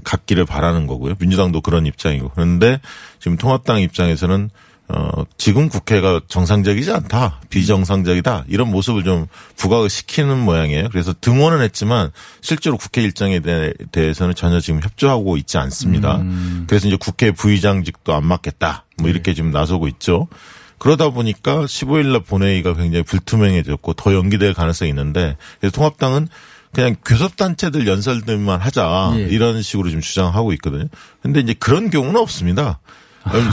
갖기를 0.05 0.45
바라는 0.45 0.87
거고요. 0.87 1.15
민주당도 1.19 1.61
그런 1.61 1.85
입장이고. 1.85 2.31
그런데 2.33 2.79
지금 3.19 3.35
통합당 3.35 3.81
입장에서는 3.81 4.49
어, 4.93 5.23
지금 5.37 5.69
국회가 5.69 6.19
정상적이지 6.27 6.91
않다. 6.91 7.39
비정상적이다. 7.49 8.45
이런 8.49 8.69
모습을 8.69 9.03
좀 9.03 9.27
부각을 9.55 9.89
시키는 9.89 10.37
모양이에요. 10.39 10.89
그래서 10.91 11.13
등원은 11.19 11.61
했지만 11.61 12.11
실제로 12.41 12.77
국회 12.77 13.01
일정에 13.01 13.39
대, 13.39 13.73
대해서는 13.91 14.35
전혀 14.35 14.59
지금 14.59 14.81
협조하고 14.81 15.37
있지 15.37 15.57
않습니다. 15.57 16.17
음. 16.17 16.65
그래서 16.67 16.87
이제 16.87 16.97
국회 16.99 17.31
부의장직도 17.31 18.13
안 18.13 18.25
맡겠다. 18.25 18.85
뭐 18.97 19.09
이렇게 19.09 19.33
지금 19.33 19.51
나서고 19.51 19.87
있죠. 19.87 20.27
그러다 20.77 21.09
보니까 21.11 21.65
15일날 21.65 22.25
본회의가 22.25 22.73
굉장히 22.73 23.03
불투명해졌고 23.03 23.93
더 23.93 24.13
연기될 24.13 24.53
가능성이 24.53 24.89
있는데 24.89 25.37
그래서 25.59 25.73
통합당은 25.75 26.27
그냥 26.73 26.95
교섭단체들 27.05 27.87
연설들만 27.87 28.59
하자 28.59 29.13
예. 29.15 29.21
이런 29.23 29.61
식으로 29.61 29.89
지금 29.89 30.01
주장하고 30.01 30.53
있거든요. 30.53 30.85
근데 31.21 31.39
이제 31.39 31.53
그런 31.53 31.89
경우는 31.89 32.19
없습니다. 32.19 32.79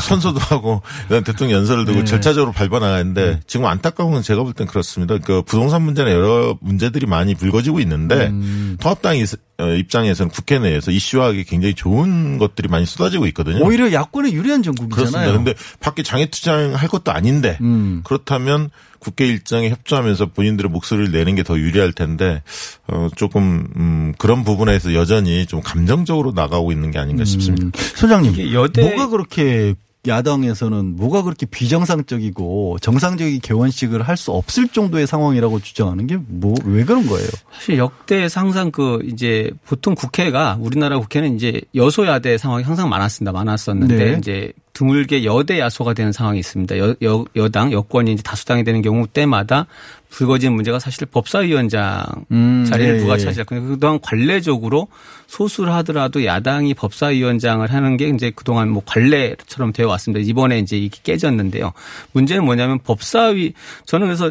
선서도 0.01 0.39
하고 0.41 0.83
대통령 1.09 1.59
연설을 1.59 1.85
두고 1.85 1.99
네. 2.01 2.05
절차적으로 2.05 2.53
밟아 2.53 2.79
나가는데 2.79 3.41
지금 3.47 3.67
안타까운 3.67 4.13
건 4.13 4.23
제가 4.23 4.43
볼 4.43 4.55
땐 4.55 4.67
그렇습니다. 4.67 5.19
그 5.19 5.43
부동산 5.43 5.83
문제나 5.83 6.11
여러 6.11 6.57
문제들이 6.61 7.07
많이 7.07 7.35
불거지고 7.35 7.81
있는데 7.81 8.29
음. 8.29 8.77
통합당 8.81 9.17
입장에서는 9.59 10.31
국회 10.31 10.59
내에서 10.61 10.93
이슈화하기 10.93 11.43
굉장히 11.45 11.75
좋은 11.75 12.39
것들이 12.39 12.69
많이 12.69 12.87
쏟아지고 12.87 13.27
있거든요. 13.29 13.65
오히려 13.65 13.93
야권에 13.93 14.31
유리한 14.33 14.63
정국이잖아요. 14.63 15.11
그렇습니다. 15.11 15.33
근데 15.33 15.55
밖에 15.81 16.05
장애 16.05 16.27
투쟁할 16.27 16.87
것도 16.89 17.11
아닌데 17.11 17.59
음. 17.61 18.03
그렇다면 18.05 18.71
국회 19.01 19.27
일정에 19.27 19.71
협조하면서 19.71 20.27
본인들의 20.27 20.71
목소리를 20.71 21.11
내는 21.13 21.35
게 21.35 21.43
더 21.43 21.59
유리할 21.59 21.93
텐데 21.93 22.43
어 22.87 23.09
조금 23.17 23.67
음 23.77 24.13
그런 24.19 24.45
부분에서 24.45 24.95
여전히 24.95 25.47
좀 25.47 25.61
감정적으로 25.61 26.33
나가고 26.33 26.71
있는 26.73 26.91
게 26.93 26.99
아닌가 26.99 27.25
싶습니다. 27.25 27.77
소장님, 27.97 28.53
여대- 28.53 28.83
뭐가 28.83 29.09
그렇게 29.09 29.75
야당에서는 30.09 30.97
뭐가 30.97 31.23
그렇게 31.23 31.47
비정상적이고 31.47 32.79
정상적인 32.81 33.41
개원식을 33.41 34.03
할 34.03 34.17
수 34.17 34.33
없을 34.33 34.67
정도의 34.69 35.07
상황이라고 35.07 35.61
주장하는 35.61 36.07
게 36.09 36.17
뭐 36.17 36.55
왜 36.65 36.83
그런 36.85 37.07
거예요? 37.07 37.29
사실 37.53 37.79
역대에서 37.79 38.41
항상 38.41 38.71
그 38.73 39.01
이제 39.05 39.51
보통 39.67 39.95
국회가 39.95 40.57
우리나라 40.61 40.99
국회는 40.99 41.37
이제 41.37 41.61
여소야대 41.75 42.37
상황이 42.39 42.65
항상 42.65 42.89
많았습니다. 42.89 43.31
많았었는데 43.33 43.97
네. 43.97 44.17
이제 44.19 44.53
드물게 44.79 45.25
여대 45.25 45.59
야소가 45.59 45.93
되는 45.93 46.13
상황이 46.13 46.39
있습니다. 46.39 46.79
여, 46.79 46.95
여, 47.03 47.25
여 47.35 47.49
당 47.49 47.73
여권이 47.73 48.13
이제 48.13 48.23
다수당이 48.23 48.63
되는 48.63 48.81
경우 48.81 49.09
때마다 49.09 49.67
불거진 50.09 50.53
문제가 50.53 50.79
사실 50.79 51.05
법사위원장 51.07 52.05
음, 52.31 52.65
자리를 52.69 52.95
예, 52.95 52.99
누가 53.01 53.15
예. 53.15 53.19
차지할 53.19 53.45
거냐. 53.45 53.61
그동안 53.63 53.99
관례적으로 54.01 54.87
소수를 55.27 55.73
하더라도 55.75 56.25
야당이 56.25 56.75
법사위원장을 56.75 57.69
하는 57.69 57.97
게 57.97 58.09
이제 58.09 58.31
그동안 58.35 58.69
뭐 58.69 58.83
관례처럼 58.87 59.73
되어 59.73 59.89
왔습니다. 59.89 60.25
이번에 60.25 60.61
이제 60.61 60.79
이게 60.79 60.97
깨졌는데요. 61.03 61.73
문제는 62.13 62.45
뭐냐면 62.45 62.79
법사위 62.79 63.55
저는 63.85 64.07
그래서 64.07 64.31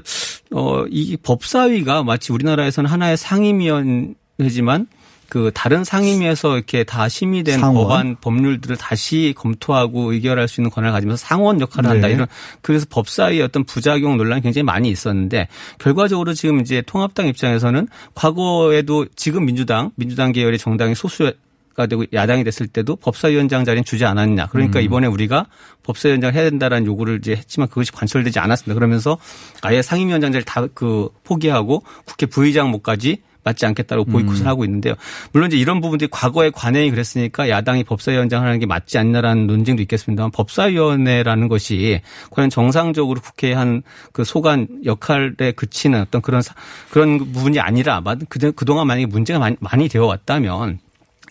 어이 0.52 1.18
법사위가 1.18 2.04
마치 2.04 2.32
우리나라에서는 2.32 2.90
하나의 2.90 3.18
상임위원 3.18 4.16
회지만 4.40 4.88
그 5.30 5.52
다른 5.54 5.84
상임위에서 5.84 6.56
이렇게 6.56 6.84
다 6.84 7.10
심의된 7.10 7.60
상원. 7.60 7.76
법안 7.84 8.16
법률들을 8.22 8.78
다시 8.78 9.34
검토하고 9.36 10.14
의결할 10.14 10.48
수 10.48 10.62
있는 10.62 10.72
권한을 10.72 10.94
가지면서 10.94 11.26
상원 11.26 11.60
역할을 11.62 11.90
한다 11.90 12.08
네. 12.08 12.14
이런 12.14 12.28
그래서 12.62 12.86
법사위의 12.90 13.42
어떤 13.42 13.64
부작용 13.64 14.18
논란이 14.18 14.42
굉장히 14.42 14.64
많이 14.64 14.90
있었는데 14.90 15.48
결과적으로 15.80 16.34
지금 16.34 16.62
이제 16.62 16.82
통합당 16.86 17.28
입장에서는 17.28 17.88
과거에도 18.16 19.06
지금 19.16 19.46
민주당 19.46 19.92
민주당 19.96 20.32
계열의 20.32 20.60
정당이 20.60 20.96
소수 20.96 21.32
가 21.76 21.86
되고 21.86 22.04
야당이 22.12 22.44
됐을 22.44 22.66
때도 22.66 22.96
법사위원장 22.96 23.64
자리는 23.64 23.84
주지 23.84 24.04
않았냐. 24.04 24.48
그러니까 24.48 24.80
음. 24.80 24.84
이번에 24.84 25.06
우리가 25.06 25.46
법사위원장 25.84 26.34
해야 26.34 26.42
된다라는 26.50 26.88
요구를 26.88 27.20
이제 27.20 27.34
했지만 27.34 27.68
그것이 27.68 27.92
관철되지 27.92 28.40
않았습니다. 28.40 28.74
그러면서 28.74 29.20
아예 29.62 29.84
상임위원장 29.84 30.32
자리를 30.32 30.44
다 30.44 30.66
그 30.74 31.10
포기하고 31.24 31.84
국회 32.06 32.26
부의장 32.26 32.72
목까지 32.72 33.22
맞지 33.48 33.66
않겠다고 33.66 34.06
보이콧을 34.06 34.42
음. 34.44 34.48
하고 34.48 34.64
있는데요. 34.66 34.94
물론 35.32 35.48
이제 35.48 35.58
이런 35.58 35.82
부분들이 35.82 36.10
과거에 36.12 36.50
관행이 36.50 36.92
그랬으니까 36.92 37.50
야당이 37.50 37.84
법사위원장 37.86 38.44
하는 38.44 38.60
게 38.60 38.66
맞지 38.66 38.98
않냐라는 38.98 39.48
논쟁도 39.48 39.82
있겠습니다만 39.84 40.32
법사위원회라는 40.32 41.48
것이 41.48 42.02
과연 42.32 42.50
정상적으로 42.50 43.22
국회의 43.22 43.54
한 43.56 43.82
그 44.14 44.24
소관 44.24 44.68
역할에 44.86 45.52
그치는 45.56 46.02
어떤 46.02 46.22
그런 46.22 46.42
사- 46.42 46.56
그런 46.90 47.20
부분이 47.32 47.60
아니라 47.60 48.02
그- 48.30 48.52
그동안 48.54 48.88
만약에 48.88 49.06
문제가 49.06 49.38
많이, 49.40 49.56
많이 49.60 49.88
되어 49.90 50.06
왔다면 50.06 50.80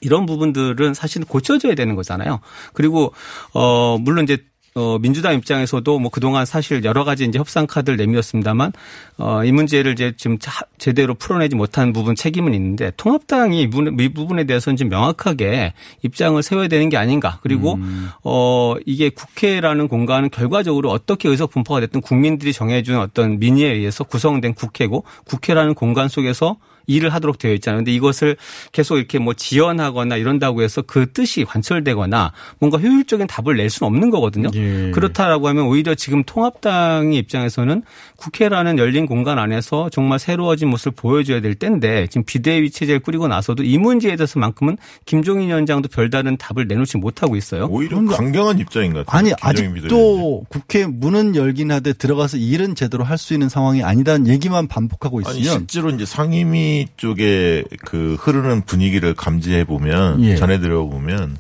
이런 0.03 0.27
부분들은 0.27 0.95
사실 0.95 1.25
고쳐져야 1.25 1.75
되는 1.75 1.97
거잖아요. 1.97 2.41
그리고 2.75 3.13
어 3.53 3.99
물론 3.99 4.25
이제 4.25 4.39
어 4.77 4.99
민주당 4.99 5.35
입장에서도 5.35 5.99
뭐 5.99 6.11
그동안 6.11 6.45
사실 6.45 6.85
여러 6.85 7.03
가지 7.03 7.25
이제 7.25 7.39
협상 7.39 7.67
카드를 7.67 7.97
내밀었습니다만 7.97 8.73
어 9.19 9.43
이 9.43 9.51
문제를 9.51 9.93
이제 9.93 10.13
지금 10.19 10.39
자- 10.39 10.67
제대로 10.77 11.15
풀어내지 11.15 11.57
못한 11.57 11.93
부분 11.95 12.15
책임은 12.15 12.53
있는데 12.55 12.93
통합당이 12.99 13.63
이 13.63 13.71
부분- 13.71 13.99
이 13.99 14.09
부분에 14.11 14.45
대해서는 14.45 14.77
좀 14.77 14.89
명확하게 14.91 15.73
입장을 16.03 16.43
세워야 16.43 16.69
되는 16.69 16.89
게 16.91 16.97
아닌가. 16.99 17.39
그리고 17.43 17.79
어 18.23 18.75
이게 18.85 19.09
국회라는 19.09 19.89
공간은 19.89 20.29
결과적으로 20.31 20.91
어떻게 20.91 21.29
의석 21.31 21.51
분포가 21.51 21.81
됐든 21.81 22.03
국민들이 22.03 22.53
정해준 22.53 22.97
어떤 22.99 23.39
민의에 23.39 23.73
의해서 23.73 24.05
구성된 24.05 24.55
국회고 24.55 25.05
국회라는 25.25 25.73
공간 25.75 26.09
속에서 26.09 26.57
일을 26.87 27.13
하도록 27.13 27.37
되어 27.39 27.53
있잖아요. 27.55 27.79
근데 27.81 27.93
이것을 27.93 28.37
계속 28.73 28.99
이렇게 28.99 29.19
뭐 29.19 29.35
지연하거나 29.35 30.17
이런다고 30.17 30.63
해서 30.63 30.83
그 30.83 31.13
뜻이 31.13 31.45
관철되거나 31.45 32.33
뭔가 32.59 32.79
효율적인 32.79 33.27
답을 33.27 33.57
낼 33.57 33.69
수는 33.71 33.89
없는 33.89 34.11
거거든요. 34.11 34.51
그렇다라고 34.93 35.49
하면 35.49 35.65
오히려 35.67 35.95
지금 35.95 36.23
통합당의 36.25 37.19
입장에서는 37.19 37.83
국회라는 38.17 38.79
열린 38.79 39.07
공간 39.07 39.39
안에서 39.39 39.91
정말 39.91 40.19
새로워진 40.19 40.69
모습을 40.69 40.93
보여줘야 40.97 41.41
될 41.41 41.55
때인데 41.55 42.07
지금 42.07 42.25
비대위 42.25 42.71
체제를 42.71 43.01
꾸리고 43.01 43.29
나서도 43.29 43.65
이 43.65 43.77
문제에 43.79 44.17
대해서만큼은 44.17 44.79
김종인 45.05 45.49
위원장도 45.49 45.89
별다른 45.89 46.37
답을 46.37 46.69
내놓지 46.69 46.99
못하고 46.99 47.37
있어요. 47.37 47.67
오히려 47.71 48.03
강경한 48.05 48.59
입장인 48.59 48.93
것 48.93 49.05
같아요. 49.05 49.19
아니. 49.19 49.33
아직도 49.41 50.45
국회 50.49 50.87
문은 50.87 51.35
열긴 51.37 51.73
하되 51.73 51.93
들어가서 51.93 52.37
일은 52.37 52.75
제대로 52.75 53.03
할 53.05 53.17
수 53.17 53.33
있는 53.33 53.49
상황이 53.49 53.83
아니다는 53.83 54.27
얘기만 54.29 54.69
반복하고 54.69 55.23
아니 55.25 55.41
있으면 55.41 55.61
실제로 55.61 55.89
이제 55.89 56.05
상임위 56.05 56.76
쪽에 56.97 57.65
그 57.85 58.17
흐르는 58.21 58.63
분위기를 58.63 59.15
감지해 59.15 59.65
보면 59.65 60.23
예. 60.25 60.37
전해 60.37 60.61
들어 60.61 60.85
보면 60.85 61.37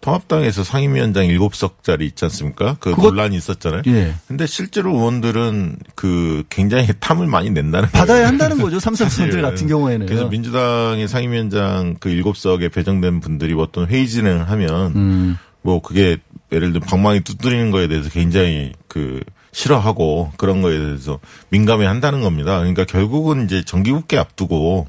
통합당에서 0.00 0.64
상임위원장 0.64 1.26
7석짜리 1.26 2.02
있지 2.02 2.24
않습니까? 2.24 2.76
그 2.80 2.90
그것- 2.94 3.10
논란이 3.10 3.36
있었잖아요. 3.36 3.82
예. 3.86 4.14
근데 4.26 4.46
실제로 4.46 4.94
의원들은 4.96 5.76
그 5.94 6.42
굉장히 6.48 6.88
탐을 7.00 7.26
많이 7.26 7.50
낸다는 7.50 7.90
받아야 7.90 8.06
거예요. 8.16 8.26
한다는 8.28 8.58
거죠. 8.58 8.80
삼성 8.80 9.08
의원들 9.12 9.32
사실. 9.32 9.42
같은 9.42 9.66
경우에는. 9.68 10.06
그래서 10.06 10.26
민주당의 10.28 11.06
상임위원장 11.06 11.96
그 12.00 12.08
7석에 12.10 12.72
배정된 12.72 13.20
분들이 13.20 13.52
어떤 13.58 13.86
회의 13.88 14.08
진행을 14.08 14.48
하면 14.48 14.92
음. 14.96 15.36
뭐 15.62 15.82
그게 15.82 16.16
예를 16.50 16.72
들면 16.72 16.88
방망이 16.88 17.20
두드리는 17.20 17.70
거에 17.70 17.86
대해서 17.86 18.08
굉장히 18.08 18.72
그 18.88 19.20
싫어하고 19.52 20.32
그런 20.36 20.62
거에 20.62 20.78
대해서 20.78 21.18
민감해 21.48 21.86
한다는 21.86 22.20
겁니다. 22.20 22.58
그러니까 22.58 22.84
결국은 22.84 23.44
이제 23.44 23.64
정기국회 23.64 24.18
앞두고 24.18 24.86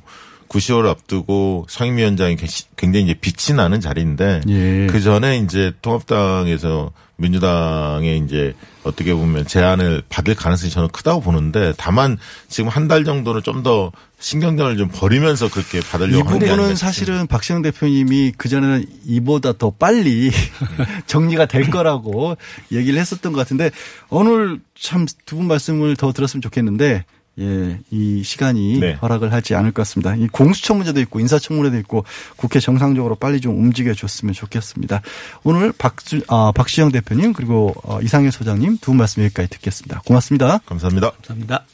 9시월 0.51 0.85
앞두고 0.87 1.65
상임위원장이 1.69 2.35
굉장히 2.75 3.05
이제 3.05 3.13
빛이 3.13 3.55
나는 3.55 3.79
자리인데 3.79 4.41
예. 4.49 4.87
그 4.89 4.99
전에 4.99 5.37
이제 5.37 5.71
통합당에서 5.81 6.91
민주당의 7.15 8.17
이제 8.25 8.53
어떻게 8.83 9.13
보면 9.13 9.45
제안을 9.45 10.01
받을 10.09 10.33
가능성이 10.35 10.71
저는 10.71 10.89
크다고 10.89 11.21
보는데 11.21 11.71
다만 11.77 12.17
지금 12.49 12.69
한 12.69 12.87
달 12.87 13.05
정도는 13.05 13.43
좀 13.43 13.61
더 13.63 13.91
신경전을 14.19 14.77
좀 14.77 14.87
버리면서 14.91 15.49
그렇게 15.49 15.79
이 15.79 15.81
받으려고 15.81 16.27
하는 16.27 16.39
게 16.39 16.45
부분은 16.45 16.54
아닌가 16.65 16.75
사실은 16.75 17.27
박시영 17.27 17.62
대표님이 17.62 18.33
그전에는 18.37 18.85
이보다 19.06 19.54
더 19.54 19.69
빨리 19.71 20.31
정리가 21.08 21.45
될 21.45 21.69
거라고 21.69 22.35
얘기를 22.71 22.99
했었던 22.99 23.33
것 23.33 23.39
같은데 23.39 23.69
오늘 24.10 24.60
참 24.75 25.06
두 25.25 25.37
분 25.37 25.47
말씀을 25.47 25.95
더 25.95 26.12
들었으면 26.12 26.41
좋겠는데 26.41 27.06
예, 27.40 27.79
이 27.92 28.23
시간이 28.23 28.79
네. 28.79 28.94
허락을 29.02 29.32
하지 29.32 29.56
않을 29.56 29.71
것 29.71 29.82
같습니다. 29.84 30.15
이 30.15 30.27
공수처 30.27 30.73
문제도 30.73 31.00
있고 31.00 31.19
인사청문회도 31.21 31.77
있고 31.79 32.04
국회 32.36 32.60
정상적으로 32.60 33.15
빨리 33.15 33.40
좀 33.40 33.58
움직여 33.58 33.94
줬으면 33.94 34.34
좋겠습니다. 34.34 35.02
오늘 35.44 35.71
박주, 35.71 36.21
아, 36.27 36.52
박시영 36.54 36.92
대표님 36.92 37.34
그리고 37.34 37.73
어, 37.84 38.00
이상일 38.02 38.32
소장님 38.32 38.77
두 38.79 38.92
분 38.92 38.98
말씀 38.98 39.23
여기까지 39.23 39.50
듣겠습니다. 39.50 40.02
고맙습니다. 40.06 40.60
감사합니다. 40.65 41.12
감사합니다. 41.12 41.65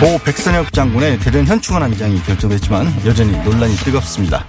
고 0.00 0.16
백선엽 0.24 0.72
장군의 0.72 1.18
대전 1.18 1.44
현충원 1.44 1.82
안장이 1.82 2.22
결정됐지만 2.22 2.86
여전히 3.04 3.32
논란이 3.42 3.74
뜨겁습니다. 3.78 4.46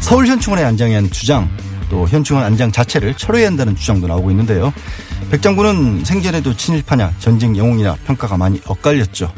서울 0.00 0.26
현충원의 0.26 0.66
안장에 0.66 0.94
한 0.94 1.10
주장 1.10 1.48
또 1.88 2.06
현충원 2.06 2.44
안장 2.44 2.70
자체를 2.70 3.16
철회해야 3.16 3.48
한다는 3.48 3.74
주장도 3.74 4.06
나오고 4.06 4.30
있는데요. 4.32 4.70
백 5.30 5.40
장군은 5.40 6.04
생전에도 6.04 6.54
친일파냐 6.54 7.14
전쟁 7.20 7.56
영웅이냐 7.56 7.96
평가가 8.04 8.36
많이 8.36 8.60
엇갈렸죠. 8.66 9.32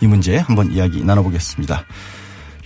이 0.00 0.06
문제 0.06 0.36
한번 0.36 0.70
이야기 0.70 1.02
나눠보겠습니다. 1.02 1.84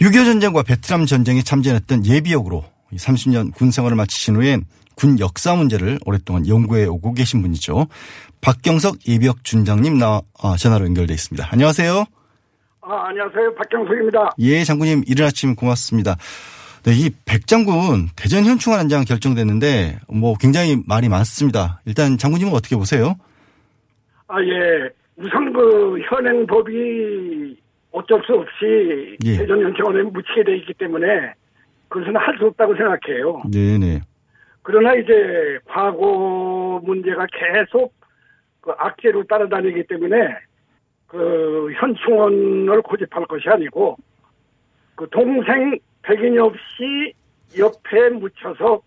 6.25 0.03 0.13
전쟁과 0.27 0.65
베트남 0.65 1.07
전쟁에 1.07 1.41
참전했던 1.43 2.05
예비역으로 2.05 2.63
30년 2.95 3.55
군 3.55 3.71
생활을 3.71 3.97
마치신 3.97 4.37
후엔 4.37 4.67
군 4.97 5.19
역사 5.19 5.55
문제를 5.55 5.99
오랫동안 6.05 6.47
연구해 6.47 6.85
오고 6.85 7.15
계신 7.15 7.41
분이죠. 7.41 7.87
박경석 8.43 9.09
예비역 9.09 9.45
준장님 9.45 9.97
나 9.97 10.21
아, 10.43 10.57
전화로 10.59 10.85
연결돼 10.85 11.15
있습니다. 11.15 11.49
안녕하세요. 11.51 12.05
아, 12.87 13.09
안녕하세요. 13.09 13.55
박경석입니다. 13.55 14.33
예, 14.41 14.63
장군님 14.63 15.05
이른 15.07 15.25
아침 15.27 15.55
고맙습니다. 15.55 16.17
네, 16.85 16.93
이 16.93 17.11
백장군 17.25 18.09
대전 18.15 18.45
현충원 18.45 18.79
안장 18.81 19.05
결정됐는데 19.05 20.01
뭐 20.13 20.35
굉장히 20.39 20.77
말이 20.87 21.09
많습니다. 21.09 21.81
일단 21.87 22.19
장군님은 22.19 22.53
어떻게 22.53 22.77
보세요? 22.77 23.15
아, 24.29 24.37
예. 24.43 24.91
우선 25.17 25.53
그 25.55 25.99
현행 26.11 26.47
법이 26.47 27.57
어쩔 27.93 28.23
수 28.27 28.35
없이 28.35 29.17
예. 29.25 29.39
대전 29.39 29.63
현충원에 29.63 30.03
묻히게 30.03 30.45
돼 30.45 30.57
있기 30.59 30.75
때문에 30.75 31.07
그것은 31.89 32.15
할 32.17 32.37
수 32.39 32.47
없다고 32.47 32.75
생각해요. 32.77 33.43
네네. 33.51 34.01
그러나 34.63 34.95
이제 34.95 35.59
과거 35.67 36.81
문제가 36.85 37.27
계속 37.33 37.95
그 38.61 38.73
악재로 38.77 39.25
따라다니기 39.25 39.87
때문에 39.87 40.17
그 41.15 41.73
현충원을 41.79 42.83
고집할 42.83 43.25
것이 43.27 43.49
아니고 43.49 43.97
그 44.97 45.07
동생 45.13 45.79
백인엽 46.03 46.53
씨 46.53 47.15
옆에 47.57 48.09
묻혀서 48.11 48.81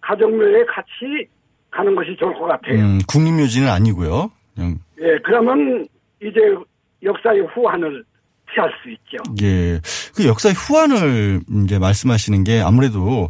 가정묘에 0.00 0.64
같이 0.66 1.28
가는 1.72 1.92
것이 1.96 2.14
좋을 2.20 2.34
것 2.34 2.46
같아요. 2.46 2.78
음, 2.78 2.98
국립묘지는 3.08 3.68
아니고요. 3.68 4.30
그냥 4.54 4.78
예, 5.00 5.18
그러면 5.24 5.84
이제 6.20 6.40
역사의 7.02 7.40
후한을 7.46 8.04
피할 8.46 8.70
수 8.80 8.90
있죠. 8.90 9.16
예. 9.42 9.80
그 10.14 10.28
역사의 10.28 10.54
후환을 10.54 11.40
이제 11.64 11.80
말씀하시는 11.80 12.44
게 12.44 12.60
아무래도 12.60 13.28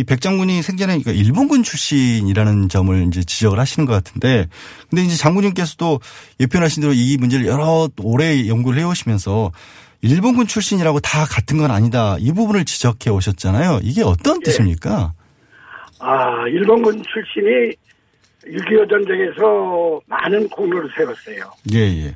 이 0.00 0.04
백장군이 0.04 0.62
생전에 0.62 0.98
그러니까 0.98 1.12
일본군 1.12 1.62
출신이라는 1.62 2.70
점을 2.70 3.06
이제 3.08 3.22
지적을 3.22 3.58
하시는 3.58 3.84
것 3.86 3.92
같은데 3.92 4.48
근데 4.88 5.02
이제 5.02 5.14
장군님께서도 5.14 6.00
예편하신 6.40 6.80
대로 6.80 6.94
이 6.94 7.18
문제를 7.18 7.46
여러 7.46 7.86
오래 8.02 8.48
연구를 8.48 8.80
해오시면서 8.80 9.52
일본군 10.00 10.46
출신이라고 10.46 11.00
다 11.00 11.26
같은 11.26 11.58
건 11.58 11.70
아니다. 11.70 12.16
이 12.18 12.32
부분을 12.32 12.64
지적해 12.64 13.10
오셨잖아요. 13.10 13.80
이게 13.82 14.02
어떤 14.02 14.40
뜻입니까? 14.40 15.12
아, 15.98 16.48
일본군 16.48 17.02
출신이 17.02 17.74
6.25 18.46 18.88
전쟁에서 18.88 20.00
많은 20.06 20.48
공로를 20.48 20.88
세웠어요. 20.96 21.52
예, 21.74 22.06
예. 22.06 22.14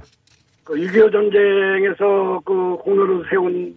그6.25 0.64 1.12
전쟁에서 1.12 2.40
그 2.46 2.76
공로를 2.82 3.26
세운 3.28 3.76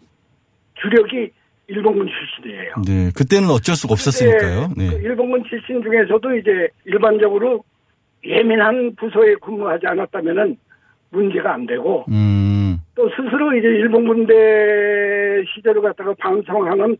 주력이 0.75 1.31
일본군 1.67 2.07
출신이에요. 2.07 2.73
네. 2.87 3.11
그때는 3.15 3.49
어쩔 3.49 3.75
수가 3.75 3.93
없었으니까요. 3.93 4.69
네. 4.77 4.89
그 4.89 4.95
일본군 5.05 5.43
출신 5.45 5.81
중에서도 5.81 6.35
이제 6.37 6.69
일반적으로 6.85 7.63
예민한 8.23 8.95
부서에 8.95 9.35
근무하지 9.41 9.85
않았다면은 9.87 10.57
문제가 11.09 11.53
안 11.53 11.65
되고 11.65 12.05
음. 12.09 12.79
또 12.95 13.09
스스로 13.09 13.55
이제 13.55 13.67
일본 13.67 14.07
군대 14.07 14.33
시절을 15.53 15.81
갖다가 15.81 16.13
방송하는 16.17 16.97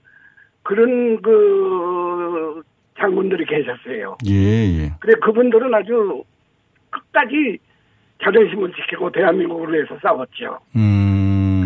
그런 0.63 1.21
그 1.21 2.61
장군들이 2.99 3.45
계셨어요. 3.45 4.17
예, 4.27 4.33
예. 4.33 4.91
그래 4.99 5.13
그분들은 5.21 5.73
아주 5.73 6.23
끝까지 6.89 7.57
자존심을 8.23 8.73
지키고 8.73 9.11
대한민국을 9.11 9.73
위해서 9.73 9.97
싸웠죠. 10.01 10.59
음. 10.75 11.16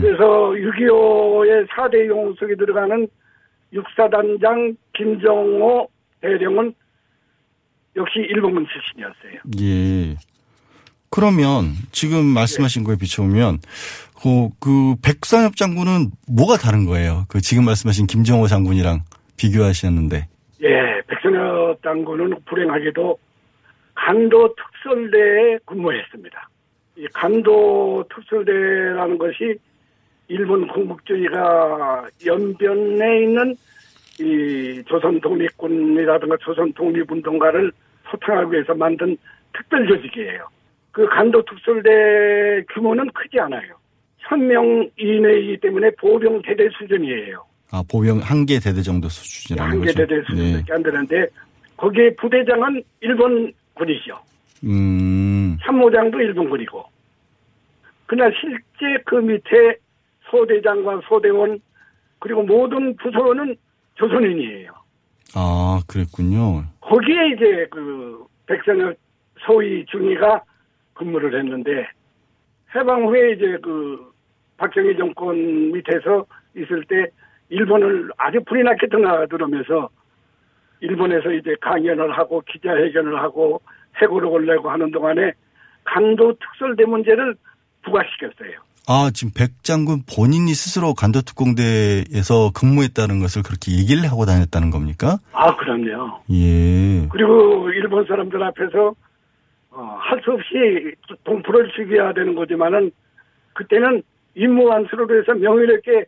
그래서 0.01 0.23
6.25의 0.51 1.67
4대 1.67 2.07
영웅 2.09 2.33
속에 2.35 2.55
들어가는 2.55 3.07
육사단장 3.73 4.75
김정호 4.93 5.87
대령은 6.21 6.73
역시 7.95 8.19
일본군 8.19 8.65
출신이었어요. 8.67 9.41
예. 9.61 10.17
그러면 11.09 11.73
지금 11.91 12.25
말씀하신 12.25 12.83
거에 12.83 12.95
비춰보면 12.95 13.59
그, 14.21 14.49
그 14.59 14.95
백산엽 15.03 15.55
장군은 15.55 16.11
뭐가 16.27 16.57
다른 16.57 16.85
거예요? 16.85 17.25
그 17.27 17.41
지금 17.41 17.65
말씀하신 17.65 18.07
김정호 18.07 18.47
장군이랑 18.47 18.99
비교하셨는데. 19.37 20.27
예, 20.63 21.01
백선엽 21.07 21.81
장군은 21.83 22.35
불행하게도 22.45 23.17
간도 23.93 24.55
특설대에 24.55 25.59
근무했습니다. 25.65 26.49
이 26.97 27.07
간도 27.13 28.05
특설대라는 28.13 29.17
것이 29.17 29.57
일본 30.31 30.65
공국주의가 30.67 32.07
연변에 32.25 33.23
있는 33.23 33.55
이 34.19 34.81
조선 34.87 35.19
독립군이라든가 35.19 36.37
조선 36.37 36.71
독립운동가를 36.73 37.71
소탕하기 38.09 38.53
위해서 38.53 38.73
만든 38.73 39.17
특별 39.53 39.85
조직이에요. 39.87 40.47
그 40.91 41.05
간도 41.07 41.43
특설대 41.43 42.63
규모는 42.73 43.09
크지 43.13 43.39
않아요. 43.41 43.73
1000명 44.29 44.89
이내이기 44.97 45.57
때문에 45.57 45.89
보병 45.99 46.41
대대 46.43 46.69
수준이에요. 46.77 47.43
아, 47.71 47.83
보병 47.91 48.19
한 48.19 48.45
개 48.45 48.59
대대 48.59 48.81
정도 48.81 49.09
수준이라는 49.09 49.71
한개 49.71 49.85
거죠. 49.87 49.97
대대 49.99 50.15
네. 50.15 50.23
수준밖에 50.29 50.73
안 50.73 50.83
되는데 50.83 51.27
거기에 51.75 52.15
부대장은 52.15 52.81
일본 53.01 53.51
군이죠. 53.73 54.17
음. 54.63 55.57
참모장도 55.65 56.19
일본 56.21 56.49
군이고. 56.49 56.85
그러나 58.05 58.33
실제 58.39 59.01
그 59.05 59.15
밑에 59.15 59.77
소대장과 60.31 61.01
소대원 61.07 61.59
그리고 62.19 62.43
모든 62.43 62.95
부서는 62.95 63.55
조선인이에요. 63.95 64.71
아, 65.35 65.81
그랬군요. 65.87 66.63
거기에 66.81 67.29
이제 67.35 67.67
그 67.69 68.25
백선엽 68.47 68.97
소위 69.39 69.85
중위가 69.85 70.43
근무를 70.93 71.37
했는데 71.39 71.87
해방 72.75 73.05
후에 73.05 73.33
이제 73.33 73.57
그 73.61 74.11
박정희 74.57 74.97
정권 74.97 75.71
밑에서 75.71 76.25
있을 76.55 76.83
때 76.85 77.07
일본을 77.49 78.11
아주 78.17 78.39
불이 78.45 78.63
나게 78.63 78.87
드나들으면서 78.87 79.89
일본에서 80.81 81.31
이제 81.31 81.55
강연을 81.61 82.11
하고 82.17 82.41
기자회견을 82.47 83.19
하고 83.19 83.61
해고록을 84.01 84.45
내고 84.45 84.69
하는 84.69 84.91
동안에 84.91 85.33
간도 85.83 86.33
특설대 86.33 86.85
문제를 86.85 87.35
부각시켰어요. 87.83 88.59
아, 88.87 89.09
지금 89.13 89.31
백 89.35 89.63
장군 89.63 90.01
본인이 90.03 90.53
스스로 90.53 90.93
간도 90.93 91.21
특공대에서 91.21 92.51
근무했다는 92.53 93.19
것을 93.19 93.43
그렇게 93.43 93.71
얘기를 93.77 94.03
하고 94.09 94.25
다녔다는 94.25 94.71
겁니까? 94.71 95.19
아, 95.33 95.55
그럼요. 95.55 96.21
예. 96.31 97.07
그리고 97.09 97.69
일본 97.69 98.05
사람들 98.07 98.41
앞에서 98.43 98.93
어, 99.73 99.97
할 100.01 100.19
수 100.23 100.31
없이 100.31 100.95
동포를 101.23 101.71
죽여야 101.75 102.13
되는 102.13 102.35
거지만은 102.35 102.91
그때는 103.53 104.03
임무 104.35 104.65
완수를 104.65 105.07
위해서 105.09 105.33
명예롭게 105.33 106.05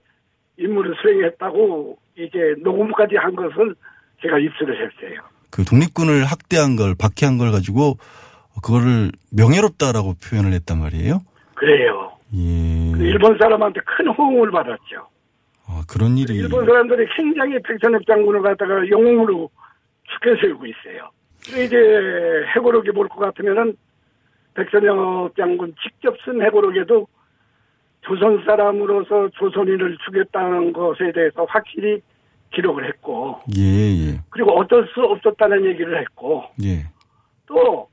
임무를 0.58 0.96
수행했다고 1.02 1.98
이제 2.18 2.56
녹음까지 2.64 3.16
한 3.16 3.36
것을 3.36 3.76
제가 4.22 4.38
입수를 4.40 4.76
했어요. 4.76 5.22
그 5.50 5.64
독립군을 5.64 6.26
학대한 6.26 6.76
걸, 6.76 6.96
박해한 7.00 7.38
걸 7.38 7.52
가지고 7.52 7.98
그거를 8.64 9.12
명예롭다라고 9.32 10.16
표현을 10.24 10.52
했단 10.54 10.80
말이에요? 10.80 11.22
그래요. 11.56 12.03
예. 12.36 12.92
그 12.92 13.04
일본 13.04 13.38
사람한테 13.38 13.80
큰 13.86 14.08
호응을 14.08 14.52
받았죠. 14.52 15.08
아, 15.68 15.84
그런 15.90 16.18
일이. 16.18 16.36
일본 16.36 16.66
사람들이 16.66 17.08
굉장히 17.16 17.58
백선엽 17.64 18.06
장군을 18.06 18.42
갖다가 18.42 18.88
영웅으로 18.90 19.50
축해 20.04 20.36
세우고 20.42 20.66
있어요. 20.66 21.10
이제 21.48 21.78
해고록이 22.56 22.92
볼 22.92 23.08
것 23.10 23.20
같으면은 23.20 23.76
백선엽 24.56 25.36
장군 25.36 25.74
직접 25.84 26.16
쓴 26.26 26.42
해고록에도 26.42 27.08
조선 28.02 28.44
사람으로서 28.46 29.30
조선인을 29.30 29.98
죽였다는 30.06 30.74
것에 30.74 31.12
대해서 31.14 31.46
확실히 31.50 32.02
기록을 32.52 32.86
했고 32.88 33.40
예, 33.58 33.62
예. 33.62 34.20
그리고 34.30 34.52
어쩔 34.60 34.88
수 34.94 35.02
없었다는 35.02 35.66
얘기를 35.66 36.00
했고 36.00 36.44
예. 36.64 36.84
또 37.48 37.88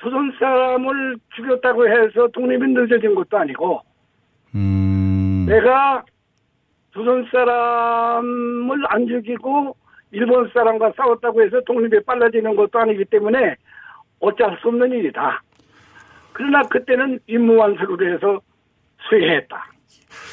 조선 0.00 0.32
사람을 0.38 1.16
죽였다고 1.34 1.86
해서 1.88 2.28
독립이 2.28 2.72
늦어진 2.72 3.14
것도 3.14 3.38
아니고 3.38 3.80
음. 4.54 5.44
내가 5.46 6.02
조선 6.92 7.26
사람을 7.30 8.84
안 8.88 9.06
죽이고 9.06 9.76
일본 10.12 10.50
사람과 10.52 10.92
싸웠다고 10.96 11.42
해서 11.42 11.60
독립이 11.60 12.02
빨라지는 12.04 12.56
것도 12.56 12.78
아니기 12.78 13.04
때문에 13.04 13.56
어쩔 14.20 14.56
수 14.60 14.68
없는 14.68 14.90
일이다. 14.90 15.42
그러나 16.32 16.62
그때는 16.62 17.20
임무완수로 17.26 18.12
해서 18.12 18.40
수행했다. 19.08 19.66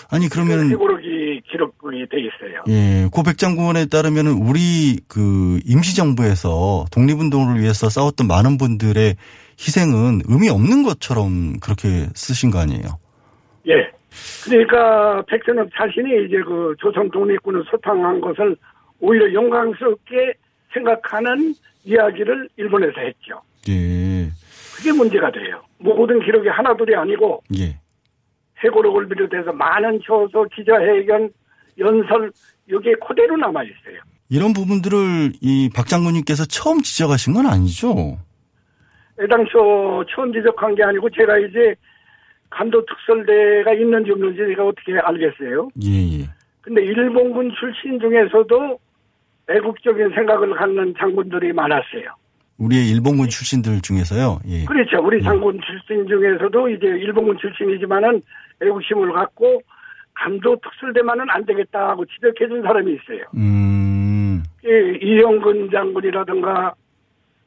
아니 0.09 0.29
그러면 0.29 0.69
해고록이 0.71 1.41
기록이 1.49 2.07
돼 2.09 2.17
있어요. 2.19 2.63
예, 2.69 3.07
고 3.11 3.23
백 3.23 3.37
장군에 3.37 3.87
따르면은 3.87 4.33
우리 4.33 4.99
그 5.07 5.59
임시정부에서 5.65 6.85
독립운동을 6.91 7.59
위해서 7.59 7.89
싸웠던 7.89 8.27
많은 8.27 8.57
분들의 8.57 9.15
희생은 9.59 10.21
의미 10.27 10.49
없는 10.49 10.83
것처럼 10.83 11.59
그렇게 11.59 12.07
쓰신 12.15 12.51
거 12.51 12.59
아니에요? 12.59 12.83
예. 13.67 13.73
그러니까 14.45 15.21
백선엽 15.27 15.69
자신이 15.75 16.25
이제 16.25 16.37
그 16.45 16.73
조선 16.79 17.09
독립군을 17.11 17.63
소탕한 17.69 18.21
것을 18.21 18.55
오히려 18.99 19.31
영광스럽게 19.33 20.33
생각하는 20.73 21.53
이야기를 21.83 22.49
일본에서 22.57 22.99
했죠. 23.01 23.41
예. 23.69 24.29
그게 24.75 24.91
문제가 24.91 25.31
돼요. 25.31 25.61
모든 25.79 26.19
기록이 26.23 26.47
하나둘이 26.49 26.95
아니고 26.95 27.43
예. 27.59 27.77
해고록을 28.63 29.07
비롯해서 29.07 29.51
많은 29.53 29.99
효소, 30.07 30.45
기자회견, 30.55 31.29
연설 31.79 32.31
여기에 32.69 32.93
그대로 33.07 33.37
남아 33.37 33.63
있어요. 33.63 33.99
이런 34.29 34.51
부분들을 34.53 35.33
이 35.41 35.69
박 35.75 35.87
장군님께서 35.87 36.45
처음 36.45 36.81
지적하신 36.81 37.33
건 37.33 37.45
아니죠? 37.47 38.17
애당초 39.19 40.03
처음 40.13 40.31
지적한 40.33 40.75
게 40.75 40.83
아니고 40.83 41.09
제가 41.09 41.37
이제 41.39 41.75
간도 42.49 42.83
특설대가 42.85 43.73
있는지 43.73 44.11
없는지 44.11 44.37
제가 44.37 44.65
어떻게 44.65 44.97
알겠어요. 44.99 45.69
예, 45.83 46.19
예. 46.21 46.29
근데 46.61 46.83
일본군 46.83 47.51
출신 47.59 47.99
중에서도 47.99 48.79
애국적인 49.49 50.09
생각을 50.13 50.53
갖는 50.55 50.93
장군들이 50.99 51.53
많았어요. 51.53 52.11
우리의 52.57 52.89
일본군 52.89 53.29
출신들 53.29 53.81
중에서요. 53.81 54.39
예. 54.47 54.65
그렇죠. 54.65 54.99
우리 55.03 55.21
장군 55.23 55.59
출신 55.61 56.07
중에서도 56.07 56.69
이제 56.69 56.87
일본군 56.87 57.37
출신이지만은 57.39 58.21
애국심을 58.61 59.11
갖고 59.13 59.61
간도 60.13 60.57
특설대만은 60.61 61.25
안 61.29 61.45
되겠다 61.45 61.89
하고 61.89 62.05
지적해준 62.05 62.63
사람이 62.63 62.93
있어요. 62.93 63.23
음. 63.35 64.43
예, 64.65 64.97
이영근 65.01 65.69
장군이라든가 65.71 66.73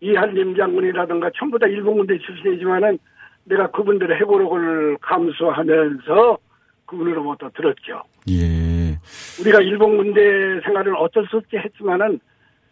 이한림 0.00 0.56
장군이라든가 0.56 1.30
전부 1.36 1.58
다 1.58 1.66
일본 1.66 1.98
군대 1.98 2.16
출신이지만은 2.18 2.98
내가 3.44 3.70
그분들의 3.70 4.16
해고록을 4.18 4.96
감수하면서 5.00 6.38
그분으로부터 6.86 7.50
들었죠. 7.50 8.02
예. 8.30 8.98
우리가 9.40 9.60
일본 9.60 9.96
군대 9.96 10.20
생활을 10.64 10.94
어쩔 10.96 11.26
수 11.26 11.38
없이 11.38 11.56
했지만은 11.56 12.20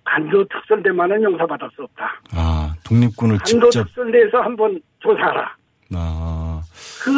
간도 0.05 0.45
특설대만은 0.49 1.23
용서받을 1.23 1.69
수 1.75 1.83
없다. 1.83 2.21
아, 2.33 2.75
독립군을 2.85 3.39
간도 3.39 3.71
직접 3.71 3.85
특설대에서 3.85 4.41
한번 4.41 4.81
조사하라. 5.01 5.57
아. 5.95 6.63
그 7.03 7.11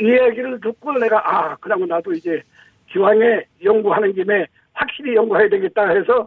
이야기를 0.00 0.60
듣고 0.60 0.92
내가 0.98 1.18
아 1.24 1.56
그러면 1.60 1.88
나도 1.88 2.12
이제 2.12 2.42
기왕에 2.92 3.44
연구하는 3.64 4.12
김에 4.14 4.46
확실히 4.72 5.14
연구해야 5.14 5.48
되겠다 5.48 5.88
해서 5.88 6.26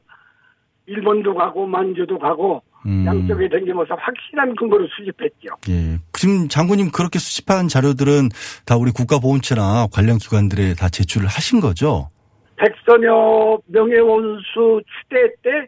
일본도 0.86 1.36
가고 1.36 1.66
만주도 1.66 2.18
가고 2.18 2.62
음. 2.86 3.06
양쪽에 3.06 3.50
댕기면서 3.50 3.96
확실한 3.96 4.56
근거를 4.56 4.88
수집했죠. 4.96 5.50
예. 5.70 6.00
지금 6.14 6.48
장군님 6.48 6.92
그렇게 6.92 7.20
수집한 7.20 7.68
자료들은 7.68 8.30
다 8.66 8.78
우리 8.78 8.92
국가보훈처나 8.92 9.88
관련 9.94 10.18
기관들에 10.18 10.76
다 10.76 10.90
제출을 10.90 11.28
하신 11.28 11.60
거죠? 11.60 12.10
백선엽 12.56 13.62
명예원수 13.68 14.82
추대 14.86 15.34
때 15.42 15.68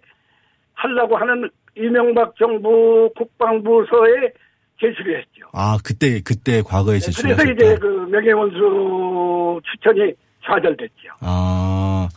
하려고 0.73 1.17
하는 1.17 1.49
이명박 1.75 2.35
정부 2.37 3.09
국방부서에 3.15 4.33
제출을 4.81 5.17
했죠. 5.19 5.45
아, 5.53 5.77
그때, 5.83 6.19
그때 6.21 6.61
과거에 6.61 6.99
그래서 6.99 7.11
제출하셨다. 7.11 7.51
이제 7.51 7.75
그 7.79 7.85
명예원수 8.11 9.61
추천이 9.71 10.13
좌절됐죠. 10.45 10.91
아, 11.21 12.09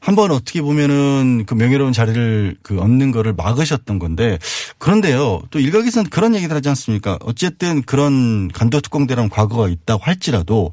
한 0.00 0.14
번 0.16 0.30
어떻게 0.30 0.60
보면은 0.62 1.44
그 1.46 1.54
명예로운 1.54 1.92
자리를 1.92 2.56
그 2.62 2.78
얻는 2.78 3.10
거를 3.10 3.32
막으셨던 3.32 3.98
건데 3.98 4.38
그런데요. 4.78 5.42
또 5.50 5.58
일각에서는 5.58 6.10
그런 6.10 6.34
얘기들 6.34 6.54
하지 6.54 6.68
않습니까? 6.68 7.18
어쨌든 7.22 7.80
그런 7.82 8.48
간도 8.48 8.80
특공대라는 8.80 9.30
과거가 9.30 9.68
있다고 9.68 10.02
할지라도 10.04 10.72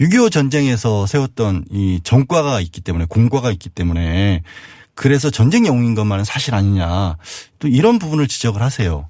6.25 0.00 0.30
전쟁에서 0.30 1.04
세웠던 1.06 1.64
이 1.70 2.00
정과가 2.04 2.60
있기 2.60 2.80
때문에 2.80 3.06
공과가 3.08 3.50
있기 3.50 3.68
때문에 3.70 4.42
그래서 4.94 5.30
전쟁 5.30 5.66
영웅인 5.66 5.96
것만은 5.96 6.22
사실 6.24 6.54
아니냐. 6.54 7.16
또 7.58 7.66
이런 7.68 7.98
부분을 7.98 8.28
지적을 8.28 8.62
하세요. 8.62 9.08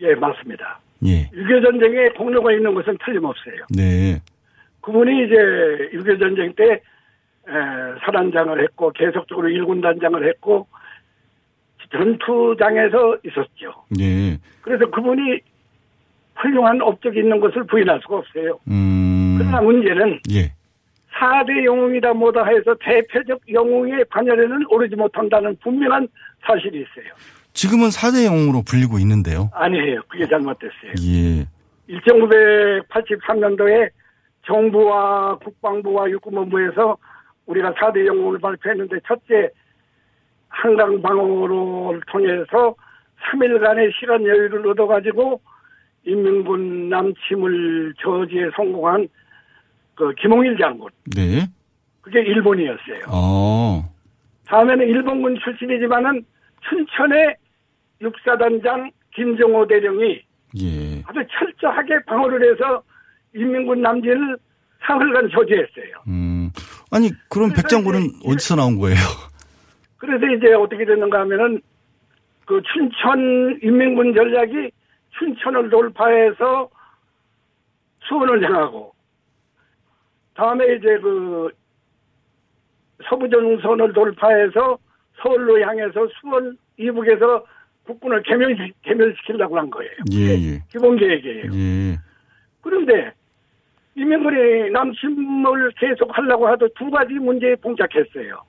예, 0.00 0.14
맞습니다. 0.14 0.80
예. 1.04 1.28
6.25 1.30 1.62
전쟁에 1.62 2.08
공로가 2.10 2.52
있는 2.52 2.74
것은 2.74 2.96
틀림없어요. 3.04 3.66
네. 3.74 4.20
그분이 4.80 5.26
이제 5.26 5.34
6.25 5.96 6.20
전쟁 6.20 6.52
때 6.54 6.64
에, 6.72 6.80
사단장을 8.04 8.62
했고 8.62 8.90
계속적으로 8.92 9.48
일군 9.48 9.80
단장을 9.80 10.26
했고 10.28 10.66
전투장에서 11.92 13.18
있었죠. 13.24 13.84
네. 13.90 14.38
그래서 14.62 14.88
그분이 14.90 15.40
훌륭한 16.36 16.80
업적이 16.80 17.20
있는 17.20 17.40
것을 17.40 17.64
부인할 17.64 18.00
수가 18.02 18.18
없어요. 18.18 18.58
음. 18.68 19.36
그러나 19.38 19.60
문제는 19.60 20.20
예. 20.32 20.52
4대 21.18 21.64
영웅이다 21.64 22.14
뭐다 22.14 22.46
해서 22.46 22.74
대표적 22.80 23.40
영웅의 23.52 24.04
관열에는 24.10 24.64
오르지 24.70 24.96
못한다는 24.96 25.56
분명한 25.62 26.08
사실이 26.46 26.78
있어요. 26.78 27.12
지금은 27.52 27.88
4대 27.88 28.24
영웅으로 28.24 28.62
불리고 28.62 28.98
있는데요. 28.98 29.50
아니에요. 29.52 30.02
그게 30.08 30.26
잘못됐어요. 30.26 30.92
예. 31.02 31.46
1983년도에 31.88 33.90
정부와 34.46 35.36
국방부와 35.38 36.08
육군본부에서 36.10 36.96
우리가 37.46 37.72
4대 37.74 38.06
영웅을 38.06 38.38
발표했는데 38.38 38.96
첫째 39.06 39.50
한강 40.48 41.02
방어를 41.02 42.00
통해서 42.06 42.74
3일간의 43.32 43.92
시간 43.98 44.22
여유를 44.22 44.66
얻어가지고 44.68 45.40
인민군 46.04 46.88
남침을 46.88 47.94
저지에 48.02 48.50
성공한 48.56 49.08
그 49.94 50.14
김홍일 50.14 50.56
장군. 50.58 50.88
네. 51.14 51.46
그게 52.00 52.20
일본이었어요. 52.20 53.04
어. 53.08 53.84
다음에는 54.46 54.88
일본군 54.88 55.38
출신이지만은 55.44 56.24
춘천의 56.68 57.36
육사단장 58.00 58.90
김정호 59.14 59.66
대령이 59.66 60.22
예. 60.60 61.02
아주 61.06 61.20
철저하게 61.30 62.04
방어를 62.06 62.52
해서 62.52 62.82
인민군 63.34 63.82
남진을 63.82 64.36
사흘간 64.82 65.28
저지했어요. 65.30 66.02
음. 66.08 66.50
아니, 66.90 67.10
그럼 67.28 67.50
백장군은 67.50 68.00
어디서 68.24 68.56
나온 68.56 68.78
거예요? 68.78 68.96
그래서 69.98 70.26
이제 70.26 70.52
어떻게 70.54 70.84
됐는가 70.84 71.20
하면은 71.20 71.60
그 72.46 72.60
춘천 72.72 73.60
인민군 73.62 74.14
전략이 74.14 74.70
춘천을 75.18 75.70
돌파해서 75.70 76.68
수원을 78.00 78.42
향하고 78.42 78.92
다음에 80.34 80.74
이제 80.74 80.98
그 81.00 81.50
서부전선을 83.08 83.92
돌파해서 83.92 84.78
서울로 85.22 85.60
향해서 85.60 86.08
수원 86.20 86.56
이북에서 86.76 87.44
국군을 87.84 88.22
개멸, 88.22 88.72
개멸시키려고 88.82 89.58
한 89.58 89.70
거예요. 89.70 89.90
예, 90.12 90.28
예. 90.30 90.62
기본 90.70 90.96
계획이에요. 90.96 91.52
예. 91.52 91.98
그런데 92.60 93.12
이명근이 93.94 94.70
남침을 94.70 95.72
계속 95.76 96.16
하려고 96.16 96.46
하도 96.46 96.68
두 96.76 96.90
가지 96.90 97.14
문제에 97.14 97.56
봉착했어요. 97.56 98.42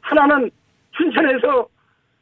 하나는 0.00 0.50
춘천에서 0.92 1.68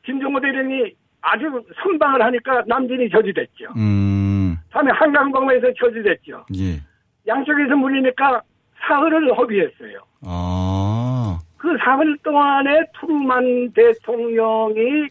김정호 0.04 0.40
대령이 0.40 0.92
아주 1.22 1.44
선방을 1.82 2.22
하니까 2.22 2.62
남진이 2.66 3.08
저지됐죠. 3.10 3.72
음. 3.76 4.56
다음에 4.70 4.92
한강방어에서 4.92 5.68
저지됐죠. 5.78 6.46
예. 6.56 6.80
양쪽에서 7.26 7.74
물리니까 7.76 8.42
사흘을 8.80 9.36
허비했어요. 9.36 9.98
아. 10.22 11.38
그 11.56 11.76
사흘 11.78 12.16
동안에 12.18 12.84
트루만 13.00 13.72
대통령이 13.72 15.08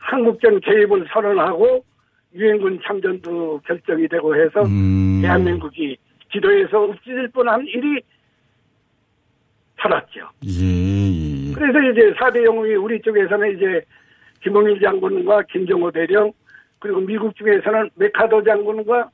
한국전 0.00 0.60
개입을 0.60 1.06
선언하고 1.12 1.84
유엔군 2.34 2.80
참전도 2.84 3.60
결정이 3.66 4.08
되고 4.08 4.34
해서 4.34 4.62
음. 4.62 5.20
대한민국이 5.22 5.96
지도에서 6.32 6.84
없어질 6.84 7.28
뻔한 7.28 7.64
일이 7.66 8.00
살았죠. 9.80 10.28
예, 10.44 10.64
예, 10.64 11.48
예. 11.48 11.52
그래서 11.52 11.78
이제 11.90 12.12
4대 12.14 12.44
영웅이 12.44 12.74
우리 12.74 13.00
쪽에서는 13.00 13.56
이제 13.56 13.82
김홍일 14.42 14.80
장군과 14.80 15.42
김정호 15.50 15.90
대령 15.90 16.32
그리고 16.78 17.00
미국 17.00 17.34
쪽에서는 17.36 17.90
맥아더 17.94 18.42
장군과 18.44 19.10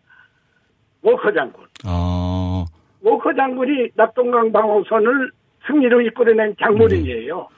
워커 1.02 1.32
장군. 1.32 1.64
아, 1.84 2.64
워커 3.02 3.34
장군이 3.34 3.90
낙동강 3.94 4.52
방어선을 4.52 5.30
승리로 5.66 6.00
이끌어낸 6.02 6.54
장군이에요. 6.60 7.48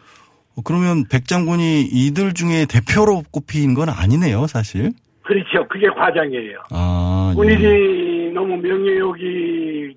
어, 0.58 0.62
그러면 0.64 1.04
백 1.10 1.26
장군이 1.26 1.82
이들 1.82 2.34
중에 2.34 2.66
대표로 2.68 3.22
꼽힌 3.30 3.74
건 3.74 3.88
아니네요, 3.88 4.46
사실. 4.48 4.90
그렇죠. 5.22 5.66
그게 5.68 5.86
과장이에요. 5.88 6.58
아, 6.70 7.30
예. 7.32 7.36
본인이 7.36 8.32
너무 8.32 8.56
명예욕이 8.56 9.96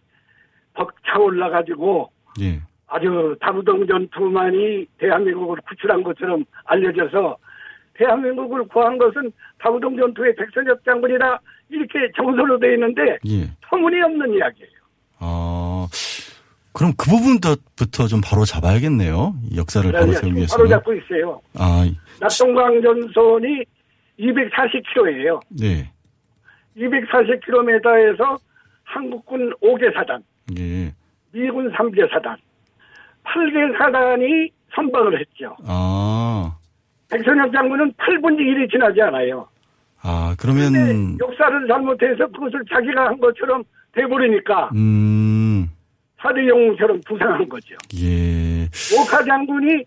벅 0.74 0.92
차올라가지고 1.08 2.12
예. 2.42 2.60
아주 2.88 3.36
다부동 3.42 3.88
전투만이 3.88 4.86
대한민국을 5.00 5.58
구출한 5.68 6.04
것처럼 6.04 6.44
알려져서 6.66 7.38
대한민국을 7.94 8.66
구한 8.68 8.98
것은 8.98 9.32
다부동 9.60 9.98
전투의 9.98 10.36
백선엽 10.36 10.84
장군이다 10.84 11.40
이렇게 11.70 12.12
정서로 12.16 12.60
돼 12.60 12.74
있는데 12.74 13.18
예. 13.28 13.50
터무니없는 13.62 14.34
이야기예요. 14.34 14.82
아, 15.20 15.51
그럼 16.74 16.94
그 16.98 17.10
부분부터 17.10 18.08
좀 18.08 18.22
바로 18.24 18.46
잡아야겠네요. 18.46 19.34
이 19.52 19.58
역사를 19.58 19.90
바로 19.92 20.06
그래서 20.06 20.22
세우기 20.22 20.36
위해서. 20.38 20.56
바로 20.58 20.70
잡고 20.70 20.94
있어요. 20.94 21.42
아, 21.58 21.86
낙동강 22.20 22.82
전선이 22.82 23.64
240km예요. 24.20 25.40
네. 25.60 25.92
240km에서 26.78 28.40
한국군 28.84 29.54
5개 29.62 29.94
사단, 29.94 30.24
예. 30.58 30.94
미군 31.32 31.72
3개 31.72 32.10
사단, 32.12 32.38
8개 33.26 33.78
사단이 33.78 34.50
선방을 34.74 35.20
했죠. 35.20 35.56
아, 35.66 36.56
백선엽 37.10 37.52
장군은 37.52 37.92
8분의 37.94 38.40
1이 38.40 38.72
지나지 38.72 39.02
않아요. 39.02 39.48
아, 40.02 40.36
그러면, 40.40 41.18
역사를 41.20 41.68
잘못해서 41.68 42.26
그것을 42.28 42.64
자기가 42.74 43.08
한 43.08 43.20
것처럼 43.20 43.64
돼버리니까 43.94 44.70
음, 44.76 45.70
사대 46.22 46.48
영웅처럼 46.48 47.02
부상한 47.06 47.48
거죠. 47.50 47.76
예. 47.96 48.68
오카 48.96 49.24
장군이 49.26 49.84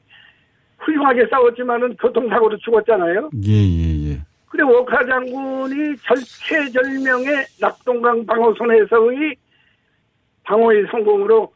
훌륭하게 0.78 1.26
싸웠지만은 1.30 1.96
교통사고로 1.96 2.58
죽었잖아요. 2.58 3.30
예, 3.46 3.52
예, 3.52 4.10
예. 4.10 4.20
그래 4.48 4.64
오카 4.64 5.06
장군이 5.06 5.96
절체절명의 6.04 7.46
낙동강 7.60 8.26
방어선에서의 8.26 9.36
방어의 10.44 10.86
성공으로 10.90 11.52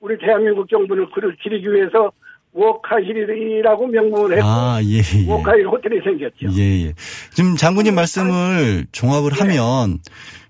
우리 0.00 0.18
대한민국 0.18 0.68
정부는 0.68 1.10
그를 1.12 1.34
기리기 1.36 1.72
위해서 1.72 2.12
워카힐이라고 2.52 3.86
명명을 3.86 4.32
했고 4.32 4.46
아, 4.46 4.80
예, 4.82 4.98
예. 4.98 5.30
워카힐 5.30 5.66
호텔이 5.66 6.00
생겼죠. 6.02 6.48
예, 6.58 6.86
예. 6.86 6.92
지금 7.32 7.56
장군님 7.56 7.94
말씀을 7.94 8.86
종합을 8.92 9.32
네. 9.32 9.40
하면 9.40 9.98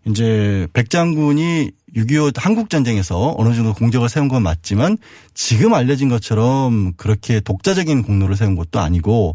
이제 0.07 0.67
백 0.73 0.89
장군이 0.89 1.71
6.25 1.97 2.39
한국전쟁에서 2.39 3.35
어느 3.39 3.55
정도 3.55 3.73
공적을 3.73 4.09
세운 4.09 4.29
건 4.29 4.43
맞지만 4.43 4.99
지금 5.35 5.75
알려진 5.75 6.09
것처럼 6.09 6.93
그렇게 6.97 7.41
독자적인 7.41 8.03
공로를 8.03 8.37
세운 8.37 8.55
것도 8.55 8.81
아니고 8.81 9.33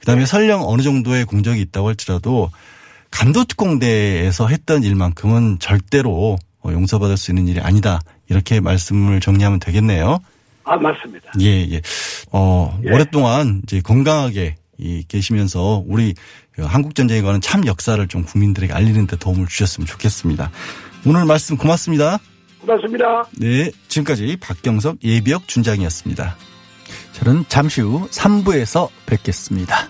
그다음에 0.00 0.24
설령 0.26 0.62
어느 0.64 0.82
정도의 0.82 1.24
공적이 1.24 1.60
있다고 1.60 1.88
할지라도 1.88 2.50
간도특공대에서 3.10 4.48
했던 4.48 4.82
일만큼은 4.82 5.58
절대로 5.60 6.38
어, 6.60 6.72
용서받을 6.72 7.16
수 7.16 7.30
있는 7.30 7.46
일이 7.46 7.60
아니다. 7.60 8.00
이렇게 8.28 8.60
말씀을 8.60 9.20
정리하면 9.20 9.60
되겠네요. 9.60 10.18
아 10.64 10.76
맞습니다. 10.76 11.32
예, 11.40 11.66
예. 11.70 11.80
어, 12.30 12.78
예. 12.84 12.90
오랫동안 12.90 13.62
이제 13.64 13.80
건강하게 13.80 14.56
이 14.78 15.04
계시면서 15.08 15.82
우리 15.86 16.14
그 16.52 16.62
한국전쟁에 16.62 17.22
관한 17.22 17.40
참 17.40 17.66
역사를 17.66 18.06
좀 18.08 18.24
국민들에게 18.24 18.72
알리는 18.72 19.06
데 19.06 19.16
도움을 19.16 19.46
주셨으면 19.46 19.86
좋겠습니다. 19.86 20.50
오늘 21.06 21.24
말씀 21.24 21.56
고맙습니다. 21.56 22.18
고맙습니다. 22.60 23.24
네. 23.38 23.70
지금까지 23.88 24.36
박경석 24.40 25.04
예비역 25.04 25.48
준장이었습니다. 25.48 26.36
저는 27.12 27.44
잠시 27.48 27.80
후 27.80 28.08
3부에서 28.10 28.88
뵙겠습니다. 29.06 29.88